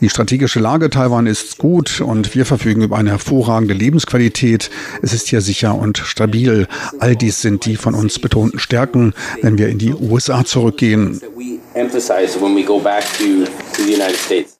Die 0.00 0.08
strategische 0.08 0.60
Lage 0.60 0.90
Taiwan 0.90 1.26
ist 1.26 1.58
gut 1.58 2.00
und 2.00 2.36
wir 2.36 2.46
verfügen 2.46 2.82
über 2.82 2.96
eine 2.96 3.10
hervorragende 3.10 3.74
Lebensqualität. 3.74 4.70
Es 5.02 5.12
ist 5.12 5.26
hier 5.26 5.40
sicher 5.40 5.74
und 5.74 5.98
stabil. 5.98 6.68
All 7.00 7.16
dies 7.16 7.42
sind 7.42 7.66
die 7.66 7.74
von 7.74 7.94
uns 7.94 8.20
betonten 8.20 8.60
Stärken, 8.60 9.12
wenn 9.42 9.58
wir 9.58 9.68
in 9.68 9.78
die 9.78 9.92
USA 9.92 10.44
zurückgehen 10.44 11.20
emphasize 11.74 12.40
when 12.40 12.54
we 12.56 12.64
go 12.64 12.78
back 12.78 13.04
to, 13.18 13.44
to 13.72 13.82
the 13.82 13.94
United 13.94 14.16
States. 14.16 14.58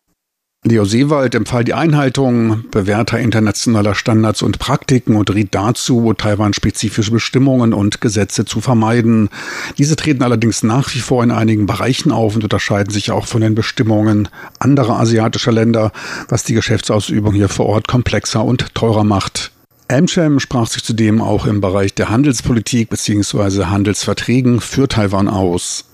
Leo 0.66 0.86
Seewald 0.86 1.34
empfahl 1.34 1.62
die 1.62 1.74
Einhaltung 1.74 2.64
bewährter 2.70 3.18
internationaler 3.18 3.94
Standards 3.94 4.40
und 4.40 4.58
Praktiken 4.58 5.14
und 5.14 5.28
riet 5.34 5.54
dazu, 5.54 6.14
Taiwan-spezifische 6.14 7.10
Bestimmungen 7.10 7.74
und 7.74 8.00
Gesetze 8.00 8.46
zu 8.46 8.62
vermeiden. 8.62 9.28
Diese 9.76 9.94
treten 9.94 10.22
allerdings 10.22 10.62
nach 10.62 10.94
wie 10.94 11.00
vor 11.00 11.22
in 11.22 11.32
einigen 11.32 11.66
Bereichen 11.66 12.12
auf 12.12 12.34
und 12.34 12.44
unterscheiden 12.44 12.90
sich 12.90 13.10
auch 13.10 13.26
von 13.26 13.42
den 13.42 13.54
Bestimmungen 13.54 14.28
anderer 14.58 14.98
asiatischer 14.98 15.52
Länder, 15.52 15.92
was 16.30 16.44
die 16.44 16.54
Geschäftsausübung 16.54 17.34
hier 17.34 17.50
vor 17.50 17.66
Ort 17.66 17.86
komplexer 17.86 18.42
und 18.42 18.74
teurer 18.74 19.04
macht. 19.04 19.52
Amcham 19.88 20.40
sprach 20.40 20.68
sich 20.68 20.82
zudem 20.82 21.20
auch 21.20 21.44
im 21.44 21.60
Bereich 21.60 21.92
der 21.92 22.08
Handelspolitik 22.08 22.88
bzw. 22.88 23.66
Handelsverträgen 23.66 24.62
für 24.62 24.88
Taiwan 24.88 25.28
aus. 25.28 25.84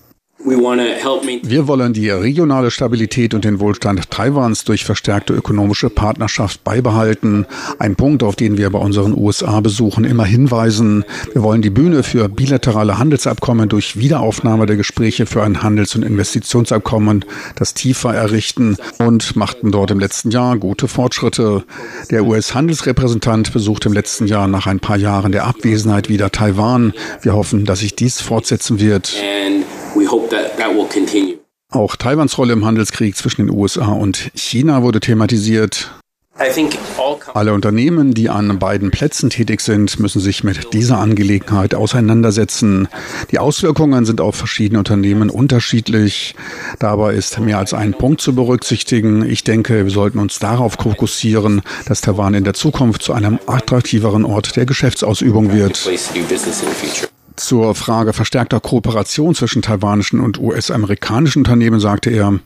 Wir 1.43 1.67
wollen 1.67 1.93
die 1.93 2.09
regionale 2.09 2.71
Stabilität 2.71 3.33
und 3.33 3.45
den 3.45 3.59
Wohlstand 3.59 4.09
Taiwans 4.09 4.63
durch 4.63 4.85
verstärkte 4.85 5.33
ökonomische 5.33 5.89
Partnerschaft 5.89 6.63
beibehalten. 6.63 7.45
Ein 7.79 7.95
Punkt, 7.95 8.23
auf 8.23 8.35
den 8.35 8.57
wir 8.57 8.69
bei 8.69 8.79
unseren 8.79 9.15
USA-Besuchen 9.15 10.03
immer 10.03 10.25
hinweisen. 10.25 11.05
Wir 11.33 11.43
wollen 11.43 11.61
die 11.61 11.69
Bühne 11.69 12.03
für 12.03 12.27
bilaterale 12.27 12.97
Handelsabkommen 12.97 13.69
durch 13.69 13.97
Wiederaufnahme 13.97 14.65
der 14.65 14.77
Gespräche 14.77 15.25
für 15.25 15.43
ein 15.43 15.61
Handels- 15.61 15.95
und 15.95 16.03
Investitionsabkommen, 16.03 17.23
das 17.55 17.73
tiefer 17.73 18.13
errichten 18.13 18.77
und 18.99 19.35
machten 19.35 19.71
dort 19.71 19.91
im 19.91 19.99
letzten 19.99 20.31
Jahr 20.31 20.57
gute 20.57 20.87
Fortschritte. 20.87 21.63
Der 22.09 22.25
US-Handelsrepräsentant 22.25 23.53
besuchte 23.53 23.89
im 23.89 23.93
letzten 23.93 24.27
Jahr 24.27 24.47
nach 24.47 24.65
ein 24.65 24.79
paar 24.79 24.97
Jahren 24.97 25.31
der 25.31 25.45
Abwesenheit 25.45 26.09
wieder 26.09 26.31
Taiwan. 26.31 26.93
Wir 27.21 27.33
hoffen, 27.33 27.65
dass 27.65 27.79
sich 27.79 27.95
dies 27.95 28.21
fortsetzen 28.21 28.79
wird. 28.79 29.15
Auch 31.69 31.95
Taiwans 31.95 32.37
Rolle 32.37 32.53
im 32.53 32.65
Handelskrieg 32.65 33.15
zwischen 33.15 33.47
den 33.47 33.55
USA 33.55 33.87
und 33.87 34.31
China 34.35 34.83
wurde 34.83 34.99
thematisiert. 34.99 35.91
Alle 37.33 37.53
Unternehmen, 37.53 38.13
die 38.13 38.29
an 38.29 38.57
beiden 38.57 38.89
Plätzen 38.89 39.29
tätig 39.29 39.61
sind, 39.61 39.99
müssen 39.99 40.19
sich 40.19 40.43
mit 40.43 40.73
dieser 40.73 40.97
Angelegenheit 40.99 41.75
auseinandersetzen. 41.75 42.87
Die 43.31 43.39
Auswirkungen 43.39 44.05
sind 44.05 44.21
auf 44.21 44.35
verschiedene 44.35 44.79
Unternehmen 44.79 45.29
unterschiedlich. 45.29 46.35
Dabei 46.79 47.13
ist 47.13 47.39
mehr 47.39 47.59
als 47.59 47.73
ein 47.73 47.93
Punkt 47.93 48.21
zu 48.21 48.33
berücksichtigen. 48.33 49.29
Ich 49.29 49.43
denke, 49.43 49.83
wir 49.83 49.91
sollten 49.91 50.19
uns 50.19 50.39
darauf 50.39 50.73
fokussieren, 50.73 51.61
dass 51.85 52.01
Taiwan 52.01 52.33
in 52.33 52.43
der 52.43 52.53
Zukunft 52.53 53.03
zu 53.03 53.13
einem 53.13 53.39
attraktiveren 53.45 54.25
Ort 54.25 54.55
der 54.55 54.65
Geschäftsausübung 54.65 55.53
wird. 55.53 55.89
Zur 57.41 57.73
Frage 57.73 58.13
verstärkter 58.13 58.59
Kooperation 58.59 59.33
zwischen 59.33 59.63
taiwanischen 59.63 60.19
und 60.19 60.39
US-amerikanischen 60.39 61.39
Unternehmen 61.39 61.79
sagte 61.79 62.11
er, 62.11 62.39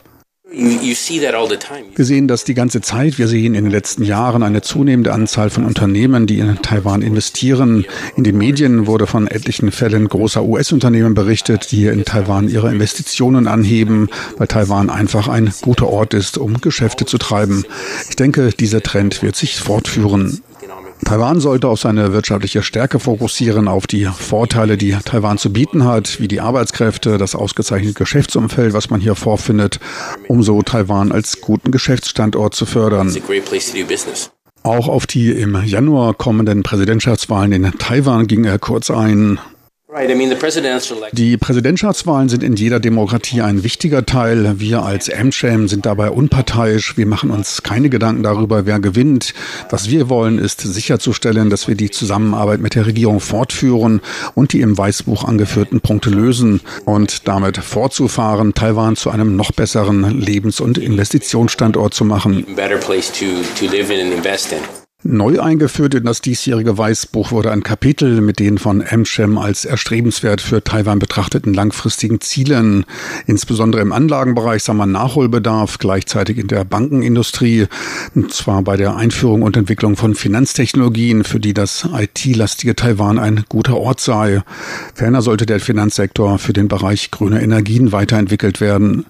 wir 0.50 2.06
sehen 2.06 2.28
das 2.30 2.44
die 2.46 2.54
ganze 2.54 2.80
Zeit. 2.80 3.18
Wir 3.20 3.28
sehen 3.28 3.56
in 3.56 3.66
den 3.66 3.72
letzten 3.72 4.04
Jahren 4.04 4.42
eine 4.42 4.62
zunehmende 4.62 5.12
Anzahl 5.12 5.50
von 5.50 5.66
Unternehmen, 5.66 6.28
die 6.28 6.40
in 6.40 6.62
Taiwan 6.62 7.02
investieren. 7.02 7.86
In 8.16 8.24
den 8.24 8.38
Medien 8.38 8.88
wurde 8.88 9.06
von 9.06 9.28
etlichen 9.28 9.72
Fällen 9.72 10.08
großer 10.08 10.46
US-Unternehmen 10.46 11.14
berichtet, 11.14 11.72
die 11.72 11.78
hier 11.78 11.92
in 11.92 12.06
Taiwan 12.06 12.48
ihre 12.48 12.72
Investitionen 12.72 13.48
anheben, 13.48 14.08
weil 14.38 14.48
Taiwan 14.48 14.90
einfach 14.90 15.28
ein 15.28 15.52
guter 15.62 15.90
Ort 15.90 16.14
ist, 16.14 16.38
um 16.38 16.62
Geschäfte 16.62 17.06
zu 17.06 17.18
treiben. 17.18 17.66
Ich 18.10 18.16
denke, 18.16 18.52
dieser 18.52 18.82
Trend 18.82 19.22
wird 19.22 19.36
sich 19.36 19.60
fortführen. 19.60 20.42
Taiwan 21.04 21.40
sollte 21.40 21.68
auf 21.68 21.80
seine 21.80 22.14
wirtschaftliche 22.14 22.64
Stärke 22.64 23.00
fokussieren, 23.00 23.68
auf 23.68 23.86
die 23.86 24.06
Vorteile, 24.06 24.78
die 24.78 24.98
Taiwan 25.04 25.38
zu 25.38 25.52
bieten 25.52 25.84
hat, 25.84 26.20
wie 26.20 26.28
die 26.28 26.42
Arbeitskräfte, 26.42 27.18
das 27.18 27.36
ausgezeichnete 27.36 27.94
Geschäftsumfeld, 27.94 28.74
was 28.74 28.90
man 28.90 29.02
hier 29.02 29.16
vorfindet, 29.16 29.80
um 30.28 30.42
so 30.42 30.62
Taiwan 30.62 31.12
als 31.12 31.42
guten 31.42 31.72
Geschäftsstandort 31.72 32.56
zu 32.56 32.66
fördern. 32.66 33.16
Auch 34.64 34.88
auf 34.88 35.06
die 35.06 35.32
im 35.32 35.64
Januar 35.64 36.16
kommenden 36.16 36.64
Präsidentschaftswahlen 36.64 37.52
in 37.52 37.72
Taiwan 37.78 38.25
ging 38.25 38.46
er 38.46 38.58
kurz 38.58 38.90
ein. 38.90 39.40
Die 41.14 41.38
Präsidentschaftswahlen 41.38 42.28
sind 42.28 42.44
in 42.44 42.56
jeder 42.56 42.82
Demokratie 42.82 43.42
ein 43.42 43.64
wichtiger 43.64 44.06
Teil. 44.06 44.60
Wir 44.60 44.84
als 44.84 45.10
AmCham 45.10 45.70
sind 45.70 45.86
dabei 45.86 46.10
unparteiisch. 46.10 46.98
Wir 46.98 47.05
machen 47.05 47.31
uns 47.31 47.64
keine 47.64 47.90
Gedanken 47.90 48.22
darüber, 48.24 48.66
wer 48.66 48.81
gewinnt. 48.81 49.34
Was 49.70 49.90
wir 49.90 50.10
wollen, 50.10 50.38
ist 50.38 50.60
sicherzustellen, 50.62 51.50
dass 51.50 51.70
wir 51.70 51.75
die 51.75 51.92
Zusammenarbeit 51.92 52.60
mit 52.60 52.75
der 52.75 52.86
Regierung 52.88 53.22
fortführen 53.22 54.01
und 54.34 54.51
die 54.51 54.62
im 54.62 54.77
Weißbuch 54.77 55.24
angeführten 55.24 55.79
Punkte 55.79 56.10
lösen 56.10 56.60
und 56.84 57.27
damit 57.27 57.58
fortzufahren, 57.58 58.53
Taiwan 58.53 58.98
zu 58.98 59.12
einem 59.12 59.36
noch 59.38 59.51
besseren 59.51 60.20
Lebens- 60.20 60.60
und 60.60 60.77
Investitionsstandort 60.77 61.94
zu 61.94 62.03
machen. 62.03 62.46
Neu 65.07 65.39
eingeführt 65.39 65.94
in 65.94 66.03
das 66.03 66.20
diesjährige 66.20 66.79
Weißbuch 66.79 67.29
wurde 67.31 67.51
ein 67.51 67.61
Kapitel 67.61 68.22
mit 68.22 68.39
den 68.39 68.57
von 68.57 68.83
Amchem 68.83 69.37
als 69.37 69.63
erstrebenswert 69.63 70.41
für 70.41 70.63
Taiwan 70.63 70.98
betrachteten 70.98 71.53
langfristigen 71.53 72.22
Zielen. 72.22 72.85
Insbesondere 73.27 73.83
im 73.83 73.91
Anlagenbereich 73.91 74.63
sah 74.63 74.74
man 74.74 74.91
Nachholbedarf, 74.91 75.77
gleichzeitig 75.77 76.39
in 76.39 76.48
der 76.48 76.63
Bankenindustrie, 76.63 77.68
und 78.15 78.33
zwar 78.33 78.63
bei 78.63 78.77
der 78.77 78.96
Einführung 78.96 79.44
und 79.44 79.55
Entwicklung 79.55 79.96
von 79.96 80.15
Finanztechnologien, 80.15 81.24
für 81.24 81.39
die 81.39 81.53
das 81.53 81.87
IT-lastige 81.94 82.75
Taiwan 82.75 83.20
ein 83.20 83.46
guter 83.48 83.77
Ort 83.77 84.00
sei. 84.00 84.41
Ferner 84.96 85.22
sollte 85.22 85.46
der 85.46 85.59
Finanzsektor 85.59 86.39
für 86.39 86.53
den 86.53 86.68
Bereich 86.68 87.11
grüner 87.11 87.44
Energien 87.44 87.91
weiterentwickelt 87.91 88.59
werden. 88.59 89.05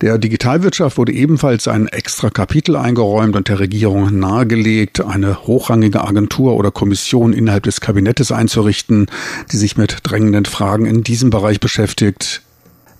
Der 0.00 0.18
Digitalwirtschaft 0.18 0.98
wurde 0.98 1.12
ebenfalls 1.12 1.68
ein 1.68 1.86
extra 1.88 2.30
Kapitel 2.30 2.76
eingeräumt 2.76 3.36
und 3.36 3.48
der 3.48 3.60
Regierung 3.60 4.18
nahegelegt, 4.18 5.00
eine 5.00 5.46
hochrangige 5.46 6.02
Agentur 6.02 6.56
oder 6.56 6.70
Kommission 6.70 7.32
innerhalb 7.32 7.64
des 7.64 7.80
Kabinettes 7.80 8.32
einzurichten, 8.32 9.06
die 9.52 9.56
sich 9.56 9.76
mit 9.76 9.98
drängenden 10.02 10.44
Fragen 10.44 10.86
in 10.86 11.02
diesem 11.02 11.30
Bereich 11.30 11.60
beschäftigt. 11.60 12.42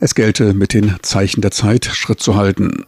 Es 0.01 0.15
gelte, 0.15 0.55
mit 0.55 0.75
den 0.75 0.97
Zeichen 1.03 1.41
der 1.41 1.51
Zeit 1.51 1.87
Schritt 1.87 2.21
zu 2.21 2.37
halten. 2.37 2.85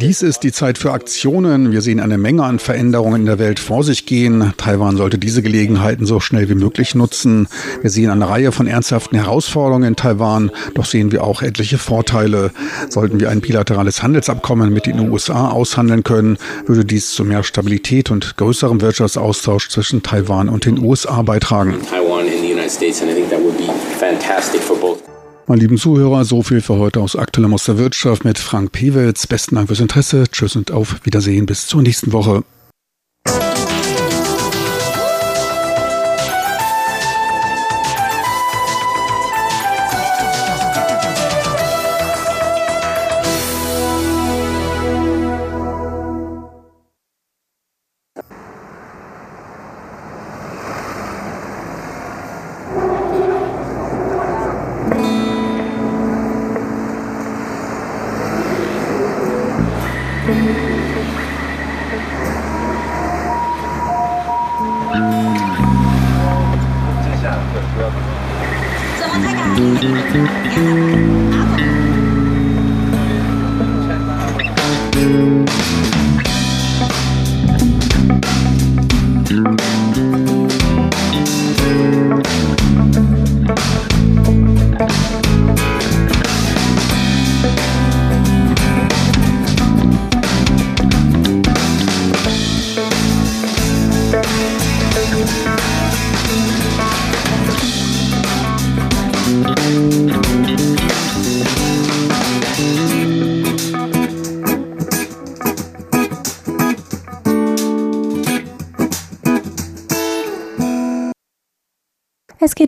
Dies 0.00 0.22
ist 0.22 0.42
die 0.42 0.52
Zeit 0.52 0.78
für 0.78 0.90
Aktionen. 0.90 1.70
Wir 1.70 1.80
sehen 1.80 2.00
eine 2.00 2.18
Menge 2.18 2.42
an 2.42 2.58
Veränderungen 2.58 3.20
in 3.20 3.26
der 3.26 3.38
Welt 3.38 3.60
vor 3.60 3.84
sich 3.84 4.06
gehen. 4.06 4.52
Taiwan 4.56 4.96
sollte 4.96 5.16
diese 5.16 5.40
Gelegenheiten 5.40 6.04
so 6.04 6.18
schnell 6.18 6.48
wie 6.48 6.56
möglich 6.56 6.96
nutzen. 6.96 7.46
Wir 7.80 7.90
sehen 7.90 8.10
eine 8.10 8.28
Reihe 8.28 8.50
von 8.50 8.66
ernsthaften 8.66 9.16
Herausforderungen 9.16 9.86
in 9.86 9.94
Taiwan, 9.94 10.50
doch 10.74 10.84
sehen 10.84 11.12
wir 11.12 11.22
auch 11.22 11.42
etliche 11.42 11.78
Vorteile. 11.78 12.50
Sollten 12.88 13.20
wir 13.20 13.30
ein 13.30 13.40
bilaterales 13.40 14.02
Handelsabkommen 14.02 14.72
mit 14.72 14.86
den 14.86 15.08
USA 15.08 15.50
aushandeln 15.50 16.02
können, 16.02 16.38
würde 16.66 16.84
dies 16.84 17.12
zu 17.12 17.24
mehr 17.24 17.44
Stabilität 17.44 18.10
und 18.10 18.36
größerem 18.36 18.80
Wirtschaftsaustausch 18.80 19.68
zwischen 19.68 20.02
Taiwan 20.02 20.48
und 20.48 20.64
den 20.64 20.82
USA 20.82 21.22
beitragen. 21.22 21.76
Taiwan 21.88 22.26
and 22.26 22.40
the 22.40 22.52
United 22.52 22.72
States, 22.72 23.00
and 23.00 23.12
I 23.12 23.14
think 23.14 23.30
that 23.30 23.40
would 23.40 23.56
be 23.56 23.72
fantastic 23.96 24.60
for 24.60 24.76
both. 24.76 25.15
Meine 25.48 25.60
lieben 25.60 25.78
Zuhörer, 25.78 26.24
so 26.24 26.42
viel 26.42 26.60
für 26.60 26.74
heute 26.74 27.00
aus 27.00 27.14
Aktuellem 27.14 27.54
aus 27.54 27.68
Wirtschaft 27.68 28.24
mit 28.24 28.36
Frank 28.36 28.72
Pewitz. 28.72 29.28
Besten 29.28 29.54
Dank 29.54 29.68
fürs 29.68 29.78
Interesse. 29.78 30.24
Tschüss 30.28 30.56
und 30.56 30.72
auf 30.72 30.96
Wiedersehen. 31.04 31.46
Bis 31.46 31.68
zur 31.68 31.82
nächsten 31.82 32.10
Woche. 32.10 32.42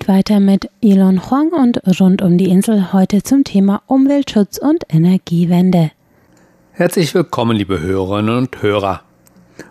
Weiter 0.09 0.41
mit 0.41 0.71
Elon 0.81 1.31
Huang 1.31 1.53
und 1.53 2.01
rund 2.01 2.23
um 2.23 2.39
die 2.39 2.49
Insel 2.49 2.93
heute 2.93 3.23
zum 3.23 3.45
Thema 3.45 3.83
Umweltschutz 3.87 4.59
und 4.59 4.85
Energiewende. 4.89 5.91
Herzlich 6.73 7.15
willkommen, 7.15 7.57
liebe 7.57 7.81
Hörerinnen 7.81 8.37
und 8.37 8.63
Hörer. 8.63 9.03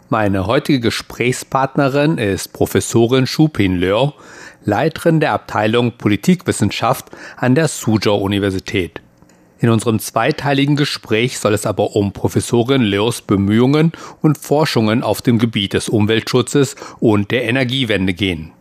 Meine 0.10 0.46
heutige 0.46 0.80
Gesprächspartnerin 0.80 2.18
ist 2.18 2.54
Professorin 2.54 3.26
Shupin 3.26 3.78
Leo, 3.78 4.14
Leiterin 4.64 5.20
der 5.20 5.34
Abteilung 5.34 5.94
Politikwissenschaft 5.98 7.06
an 7.36 7.56
der 7.56 7.68
Suzhou 7.68 8.16
Universität. 8.16 9.02
In 9.60 9.70
unserem 9.70 10.00
zweiteiligen 10.00 10.76
Gespräch 10.76 11.40
soll 11.40 11.56
es 11.56 11.66
aber 11.66 11.96
um 11.96 12.14
Professorin 12.14 12.84
Leos 12.84 13.22
Bemühungen 13.22 13.92
und 14.22 14.38
Forschungen 14.38 15.02
auf 15.02 15.22
dem 15.24 15.40
Gebiet 15.40 15.74
des 15.74 15.90
Umweltschutzes 15.90 16.76
und 17.00 17.32
der 17.32 17.46
Energiewende 17.46 18.14
gehen. 18.14 18.52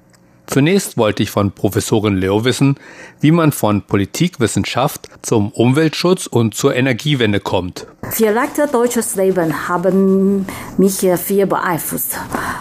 Zunächst 0.47 0.97
wollte 0.97 1.23
ich 1.23 1.31
von 1.31 1.51
Professorin 1.51 2.17
Leo 2.17 2.45
wissen, 2.45 2.77
wie 3.21 3.31
man 3.31 3.53
von 3.53 3.83
Politikwissenschaft 3.83 5.09
zum 5.23 5.51
Umweltschutz 5.51 6.27
und 6.27 6.55
zur 6.55 6.75
Energiewende 6.75 7.41
kommt. 7.41 7.87
Vielleicht 8.11 8.59
deutsches 8.73 9.17
Leben 9.17 9.69
haben 9.69 10.47
mich 10.79 11.05
viel 11.19 11.47
beeinflusst. 11.47 12.19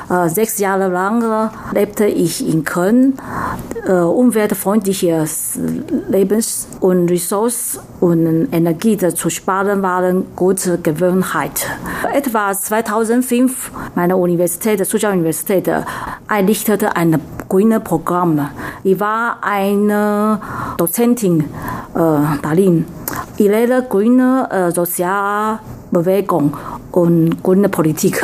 Äh, 0.10 0.30
sechs 0.30 0.60
Jahre 0.60 0.88
lang 0.88 1.52
lebte 1.74 2.06
ich 2.06 2.48
in 2.48 2.63
Köln. 2.63 3.13
Äh, 3.88 3.91
umweltfreundliches 3.91 5.60
Lebens- 6.10 6.67
und 6.80 7.10
Ressourcen 7.10 7.80
und 8.00 8.48
Energie 8.52 8.98
zu 8.98 9.30
sparen 9.30 9.82
waren 9.84 10.26
gute 10.36 10.80
Gewohnheit. 10.80 11.67
Etwa 12.12 12.52
2005 12.54 13.71
meine 13.93 14.17
Universität, 14.17 14.86
Suzhou 14.86 15.12
Universität, 15.12 15.69
einrichtete 16.28 16.95
ein 16.95 17.19
grünes 17.75 17.83
Programm. 17.83 18.49
Ich 18.83 18.99
war 18.99 19.38
eine 19.41 20.39
Dozentin 20.77 21.41
äh, 21.41 21.45
darin. 22.41 22.85
Ich 23.38 23.47
lehre 23.47 23.83
grüne 23.83 24.47
äh, 24.51 24.71
Sozialbewegung 25.95 26.58
und 26.91 27.41
grüne 27.41 27.69
Politik. 27.69 28.23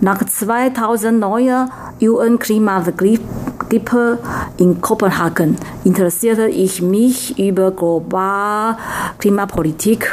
Nach 0.00 0.22
2009 0.22 1.70
UN-Klimagipfel 2.02 4.18
in 4.58 4.80
Kopenhagen 4.80 5.56
interessierte 5.84 6.48
ich 6.48 6.82
mich 6.82 7.38
über 7.38 7.70
globale 7.70 8.76
Klimapolitik, 9.18 10.10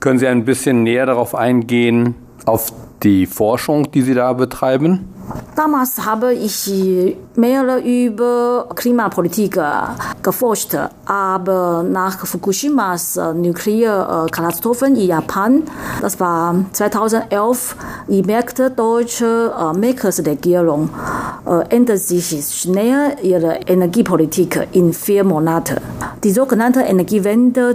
Können 0.00 0.18
Sie 0.18 0.26
ein 0.26 0.44
bisschen 0.44 0.82
näher 0.82 1.06
darauf 1.06 1.34
eingehen, 1.34 2.14
auf 2.46 2.72
die 3.02 3.26
Forschung, 3.26 3.90
die 3.92 4.02
Sie 4.02 4.14
da 4.14 4.32
betreiben? 4.32 5.08
Damals 5.56 6.06
habe 6.06 6.32
ich 6.32 6.70
mehr 7.34 7.84
über 7.84 8.66
Klimapolitik 8.74 9.56
äh, 9.56 9.62
geforscht, 10.22 10.74
aber 11.04 11.82
nach 11.82 12.26
Fukushimas 12.26 13.16
äh, 13.16 13.34
Nuklearkatastrophen 13.34 14.96
in 14.96 15.08
Japan, 15.08 15.62
das 16.00 16.18
war 16.18 16.54
2011, 16.72 17.76
ich 18.08 18.24
merkte, 18.24 18.70
deutsche 18.70 19.52
äh, 19.58 19.76
Merkels-Regierung 19.76 20.90
ändert 21.70 21.98
sich 21.98 22.36
schnell 22.52 23.16
ihre 23.22 23.60
Energiepolitik 23.66 24.68
in 24.72 24.92
vier 24.92 25.24
Monaten. 25.24 25.78
Die 26.22 26.32
sogenannte 26.32 26.80
Energiewende 26.80 27.74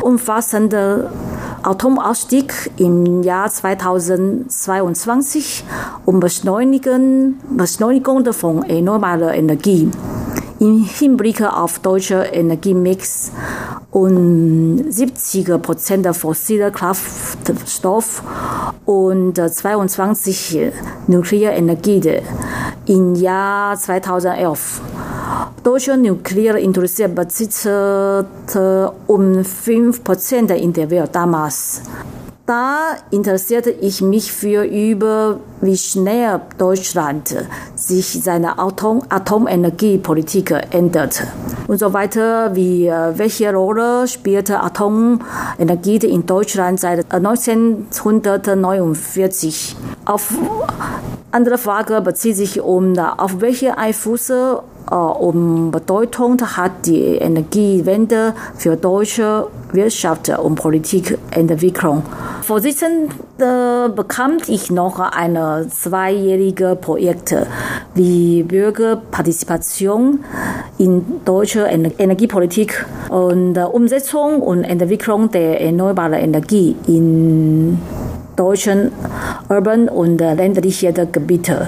umfassende 0.00 1.10
Atomausstieg 1.66 2.70
im 2.76 3.24
Jahr 3.24 3.50
2022 3.50 5.64
und 6.04 6.20
Beschleunigen, 6.66 7.38
Beschleunigung 7.56 8.32
von 8.32 8.64
erneuerbarer 8.64 9.34
Energie. 9.34 9.88
Im 10.58 10.82
Hinblick 10.82 11.40
auf 11.40 11.78
deutsche 11.78 12.16
Energiemix 12.16 13.30
und 13.92 14.84
70 14.88 15.62
Prozent 15.62 16.08
fossiler 16.16 16.72
Kraftstoff 16.72 18.20
und 18.84 19.36
22 19.36 20.72
Nuklearenergie 21.06 22.20
im 22.86 23.14
Jahr 23.14 23.76
2011. 23.76 24.80
Deutsche 25.62 25.96
Nuklearindustrie 25.96 27.06
besitzte 27.06 28.26
um 29.06 29.22
5% 29.42 30.52
in 30.52 30.72
der 30.72 30.90
Welt 30.90 31.10
damals. 31.12 31.82
Da 32.46 32.96
interessierte 33.10 33.70
ich 33.70 34.00
mich 34.02 34.30
für 34.30 34.62
über, 34.62 35.40
wie 35.60 35.76
schnell 35.76 36.40
Deutschland 36.58 37.34
sich 37.74 38.20
seine 38.22 38.60
Atom 38.60 39.02
Atomenergiepolitik 39.08 40.54
ändert 40.70 41.24
und 41.66 41.78
so 41.78 41.92
weiter, 41.92 42.54
wie 42.54 42.86
welche 42.86 43.52
Rolle 43.52 44.06
spielte 44.06 44.62
Atomenergie 44.62 45.96
in 46.06 46.24
Deutschland 46.26 46.78
seit 46.78 47.12
1949. 47.12 49.74
Auf 50.04 50.32
andere 51.32 51.58
Frage 51.58 52.00
bezieht 52.00 52.36
sich 52.36 52.60
um, 52.60 52.96
auf 52.96 53.40
welche 53.40 53.76
Einflüsse 53.76 54.62
äh, 54.62 54.75
um 54.90 55.70
Bedeutung 55.70 56.40
hat 56.40 56.86
die 56.86 57.16
Energiewende 57.16 58.34
für 58.56 58.76
deutsche 58.76 59.46
Wirtschaft 59.72 60.28
und 60.28 60.54
Politikentwicklung. 60.54 62.02
Vorsitzende 62.42 63.92
bekam 63.94 64.38
ich 64.46 64.70
noch 64.70 65.00
ein 65.00 65.36
zweijähriges 65.70 66.78
Projekt 66.80 67.34
wie 67.94 68.44
Bürgerpartizipation 68.44 70.20
in 70.78 71.04
deutscher 71.24 71.68
Energiepolitik 71.68 72.86
und 73.08 73.58
Umsetzung 73.58 74.40
und 74.40 74.64
Entwicklung 74.64 75.30
der 75.30 75.60
erneuerbaren 75.60 76.14
Energie 76.14 76.76
in 76.86 77.78
deutschen 78.36 78.92
urban 79.48 79.88
und 79.88 80.20
ländlichen 80.20 80.94
Gebieten. 81.10 81.66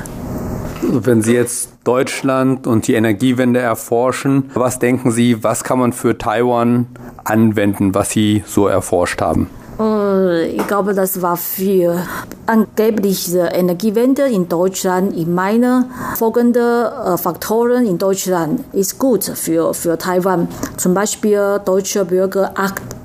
Wenn 0.82 1.22
Sie 1.22 1.34
jetzt 1.34 1.77
Deutschland 1.88 2.66
und 2.66 2.86
die 2.86 2.92
Energiewende 2.92 3.60
erforschen, 3.60 4.50
was 4.52 4.78
denken 4.78 5.10
Sie, 5.10 5.42
was 5.42 5.64
kann 5.64 5.78
man 5.78 5.94
für 5.94 6.18
Taiwan 6.18 6.86
anwenden, 7.24 7.94
was 7.94 8.10
Sie 8.10 8.44
so 8.46 8.66
erforscht 8.66 9.22
haben? 9.22 9.48
Äh, 9.80 10.48
ich 10.48 10.66
glaube, 10.66 10.92
das 10.92 11.22
war 11.22 11.38
für 11.38 11.96
angebliche 12.44 13.38
Energiewende 13.38 14.24
in 14.24 14.50
Deutschland. 14.50 15.16
Ich 15.16 15.26
meine, 15.26 15.88
folgende 16.16 16.92
äh, 17.06 17.16
Faktoren 17.16 17.86
in 17.86 17.96
Deutschland 17.96 18.64
ist 18.74 18.98
gut 18.98 19.24
für, 19.24 19.72
für 19.72 19.96
Taiwan. 19.96 20.48
Zum 20.76 20.92
Beispiel 20.92 21.58
deutsche 21.64 22.04
Bürger 22.04 22.52
achten 22.54 22.97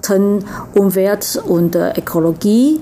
Umwelt 0.73 1.41
und 1.45 1.75
Ökologie. 1.75 2.81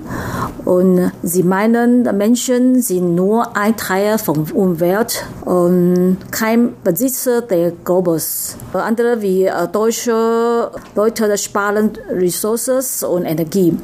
Und 0.66 1.12
sie 1.24 1.44
meinen, 1.44 2.04
Menschen 2.18 2.82
sind 2.82 3.16
nur 3.16 3.56
ein 3.56 3.78
Teil 3.78 4.18
von 4.18 4.52
Umwelt 4.52 5.26
und 5.46 6.18
kein 6.32 6.74
Besitzer 6.84 7.42
der 7.42 7.72
Globus. 7.72 8.58
Andere 8.74 9.22
wie 9.22 9.46
äh, 9.46 9.68
deutsche 9.72 10.72
Leute 10.96 11.38
sparen 11.38 11.92
Ressourcen 12.10 12.82
und 13.08 13.24
Energie. 13.26 13.78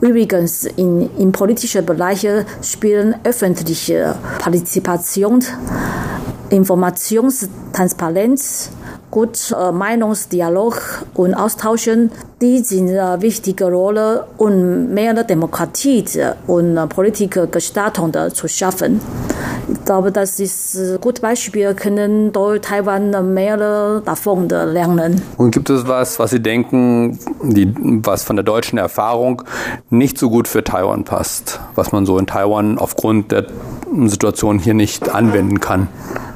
Übrigens, 0.00 0.64
in, 0.64 1.10
in 1.18 1.30
politischen 1.32 1.84
Bereichen 1.84 2.46
spielen 2.62 3.16
öffentliche 3.24 4.14
Partizipation, 4.38 5.44
Informationstransparenz, 6.48 8.70
gut 9.10 9.38
äh, 9.50 9.72
Meinungsdialog 9.72 11.04
und 11.14 11.34
Austauschen, 11.34 12.12
die 12.40 12.60
sind 12.60 12.88
eine 12.88 13.20
wichtige 13.20 13.66
Rolle, 13.66 14.24
um 14.38 14.94
mehr 14.94 15.12
Demokratie 15.24 16.04
und 16.46 16.88
Politikgestaltung 16.88 18.12
zu 18.32 18.48
schaffen. 18.48 19.00
Ich 19.70 19.84
glaube, 19.84 20.10
das 20.10 20.40
ist 20.40 20.74
ein 20.74 21.00
gutes 21.00 21.20
Beispiel, 21.20 21.74
können 21.74 22.32
Taiwan 22.32 23.34
mehr 23.34 24.00
davon 24.00 24.48
lernen. 24.48 25.20
Und 25.36 25.50
gibt 25.50 25.68
es 25.68 25.86
was, 25.86 26.18
was 26.18 26.30
Sie 26.30 26.40
denken, 26.40 27.18
die, 27.42 27.74
was 28.02 28.24
von 28.24 28.36
der 28.36 28.44
deutschen 28.44 28.78
Erfahrung 28.78 29.42
nicht 29.90 30.16
so 30.16 30.30
gut 30.30 30.48
für 30.48 30.64
Taiwan 30.64 31.04
passt, 31.04 31.60
was 31.74 31.92
man 31.92 32.06
so 32.06 32.18
in 32.18 32.26
Taiwan 32.26 32.78
aufgrund 32.78 33.32
der 33.32 33.46
Situation 34.06 34.58
hier 34.58 34.74
nicht 34.74 35.14
anwenden 35.14 35.60
kann? 35.60 35.88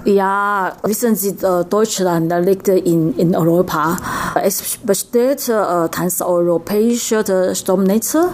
Ja, 0.05 0.73
wissen 0.83 1.17
Sie, 1.17 1.31
äh, 1.31 1.65
Deutschland 1.65 2.31
liegt 2.45 2.69
in, 2.69 3.17
in 3.17 3.35
Europa. 3.35 3.97
Es 4.35 4.77
besteht 4.83 5.49
äh, 5.95 5.97
transeuropäische 5.97 7.55
Stromnetze 7.55 8.31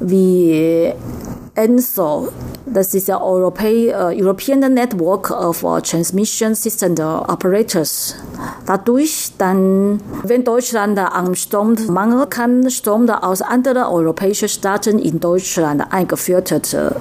wie 0.00 0.92
ENSO, 1.56 2.28
das 2.66 2.94
ist 2.94 3.08
der 3.08 3.22
Europä 3.22 3.66
uh, 3.66 4.12
European 4.12 4.60
Network 4.60 5.30
of 5.30 5.64
Transmission 5.82 6.54
System 6.54 6.94
Operators. 6.98 8.16
Dadurch 8.66 9.32
dann, 9.38 10.00
wenn 10.24 10.42
Deutschland 10.42 10.98
an 10.98 11.34
Strommangel 11.34 12.26
kann 12.26 12.68
Strom 12.70 13.08
aus 13.08 13.42
anderen 13.42 13.84
europäischen 13.84 14.48
Staaten 14.48 14.98
in 14.98 15.20
Deutschland 15.20 15.84
eingeführt 15.90 16.52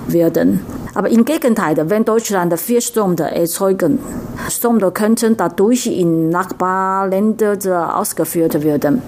werden. 0.07 0.59
Aber 0.95 1.09
im 1.09 1.25
Gegenteil, 1.25 1.89
wenn 1.89 2.05
Deutschland 2.05 2.57
viel 2.59 2.81
Strom 2.81 3.15
erzeugen, 3.17 3.99
Strom 4.49 4.79
könnten 4.93 5.35
dadurch 5.37 5.87
in 5.87 6.29
Nachbarländern 6.29 7.65
ausgeführt 7.67 8.63
werden. 8.63 9.01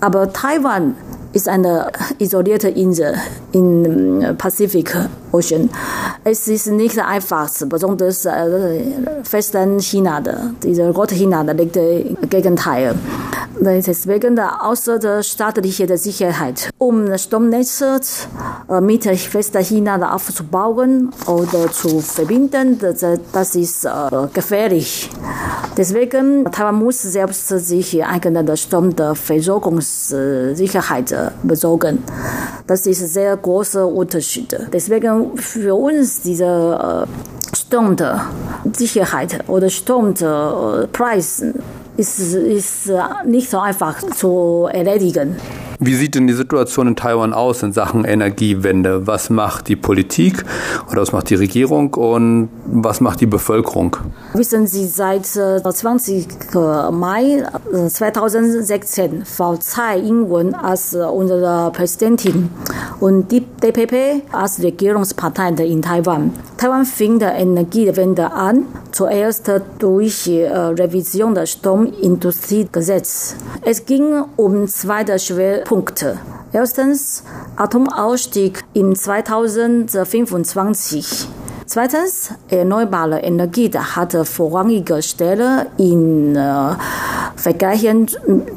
Aber 0.00 0.32
Taiwan 0.32 0.94
ist 1.34 1.48
eine 1.48 1.90
isolierte 2.18 2.68
Insel 2.68 3.14
im 3.52 4.36
Pacific 4.38 4.96
Ocean. 5.32 5.68
Es 6.22 6.48
ist 6.48 6.68
nicht 6.68 6.98
einfach, 6.98 7.50
besonders 7.66 8.24
äh, 8.24 8.80
Festland 9.24 9.82
China, 9.82 10.22
diese 10.62 10.90
rote 10.90 11.14
China, 11.14 11.42
liegt 11.42 11.76
im 11.76 12.16
Gegenteil. 12.30 12.94
Deswegen 13.60 14.38
außer 14.38 14.98
der 14.98 15.22
staatlichen 15.22 15.96
Sicherheit, 15.96 16.70
um 16.78 17.16
Stromnetze 17.16 18.00
äh, 18.68 18.80
mit 18.80 19.04
Festland 19.04 20.02
aufzubauen 20.02 21.12
oder 21.26 21.70
zu 21.72 22.00
verbinden, 22.00 22.78
das 23.32 23.54
ist 23.54 23.84
äh, 23.84 23.90
gefährlich. 24.32 25.08
Deswegen 25.76 26.44
Taiwan 26.50 26.76
muss 26.76 27.02
selbst 27.02 27.48
sich 27.48 28.02
eigene 28.04 28.56
Stromversorgungssicherheit 28.56 31.14
besorgen. 31.42 32.02
Das 32.66 32.86
ist 32.86 33.02
ein 33.02 33.08
sehr 33.08 33.36
großer 33.36 33.86
Unterschied. 33.86 34.56
Deswegen 34.72 35.36
für 35.36 35.74
uns 35.74 36.22
diese 36.22 37.06
Stromsicherheit 37.54 39.48
oder 39.48 39.68
Strompreis 39.70 41.44
ist, 41.96 42.18
ist 42.34 42.90
nicht 43.26 43.50
so 43.50 43.58
einfach 43.58 44.02
zu 44.12 44.68
erledigen. 44.72 45.36
Wie 45.80 45.94
sieht 45.94 46.14
denn 46.14 46.26
die 46.26 46.32
Situation 46.32 46.88
in 46.88 46.96
Taiwan 46.96 47.32
aus 47.32 47.62
in 47.62 47.72
Sachen 47.72 48.04
Energiewende? 48.04 49.06
Was 49.06 49.30
macht 49.30 49.68
die 49.68 49.76
Politik 49.76 50.44
oder 50.90 51.02
was 51.02 51.12
macht 51.12 51.30
die 51.30 51.34
Regierung 51.34 51.94
und 51.94 52.48
was 52.66 53.00
macht 53.00 53.20
die 53.20 53.26
Bevölkerung? 53.26 53.96
Wissen 54.34 54.66
Sie, 54.66 54.86
seit 54.86 55.26
20. 55.26 56.26
Äh, 56.54 56.90
Mai 56.90 57.42
2016 57.88 59.22
äh, 59.22 59.24
Frau 59.24 59.56
Tsai 59.56 59.98
Ing-wen 59.98 60.54
als 60.54 60.94
äh, 60.94 60.98
unsere 60.98 61.70
Präsidentin 61.72 62.50
und 63.00 63.30
die 63.32 63.40
DPP 63.40 64.22
als 64.32 64.62
Regierungspartei 64.62 65.50
in 65.64 65.82
Taiwan. 65.82 66.32
Taiwan 66.64 66.86
fing 66.86 67.18
die 67.18 67.26
Energiewende 67.26 68.32
an, 68.32 68.64
zuerst 68.90 69.50
durch 69.80 70.26
Revision 70.26 71.34
des 71.34 71.50
Stromindustriegesetzes. 71.50 73.36
Es 73.60 73.84
ging 73.84 74.24
um 74.36 74.66
zwei 74.66 75.04
Schwerpunkte. 75.18 76.16
Erstens 76.54 77.22
Atomausstieg 77.56 78.64
im 78.72 78.94
2025. 78.94 81.28
Zweitens, 81.66 82.30
erneuerbare 82.50 83.20
Energie 83.20 83.70
hat 83.70 84.12
vorrangige 84.26 85.02
Stelle 85.02 85.66
in 85.78 86.36
äh, 86.36 86.74
Vergleichen 87.36 88.06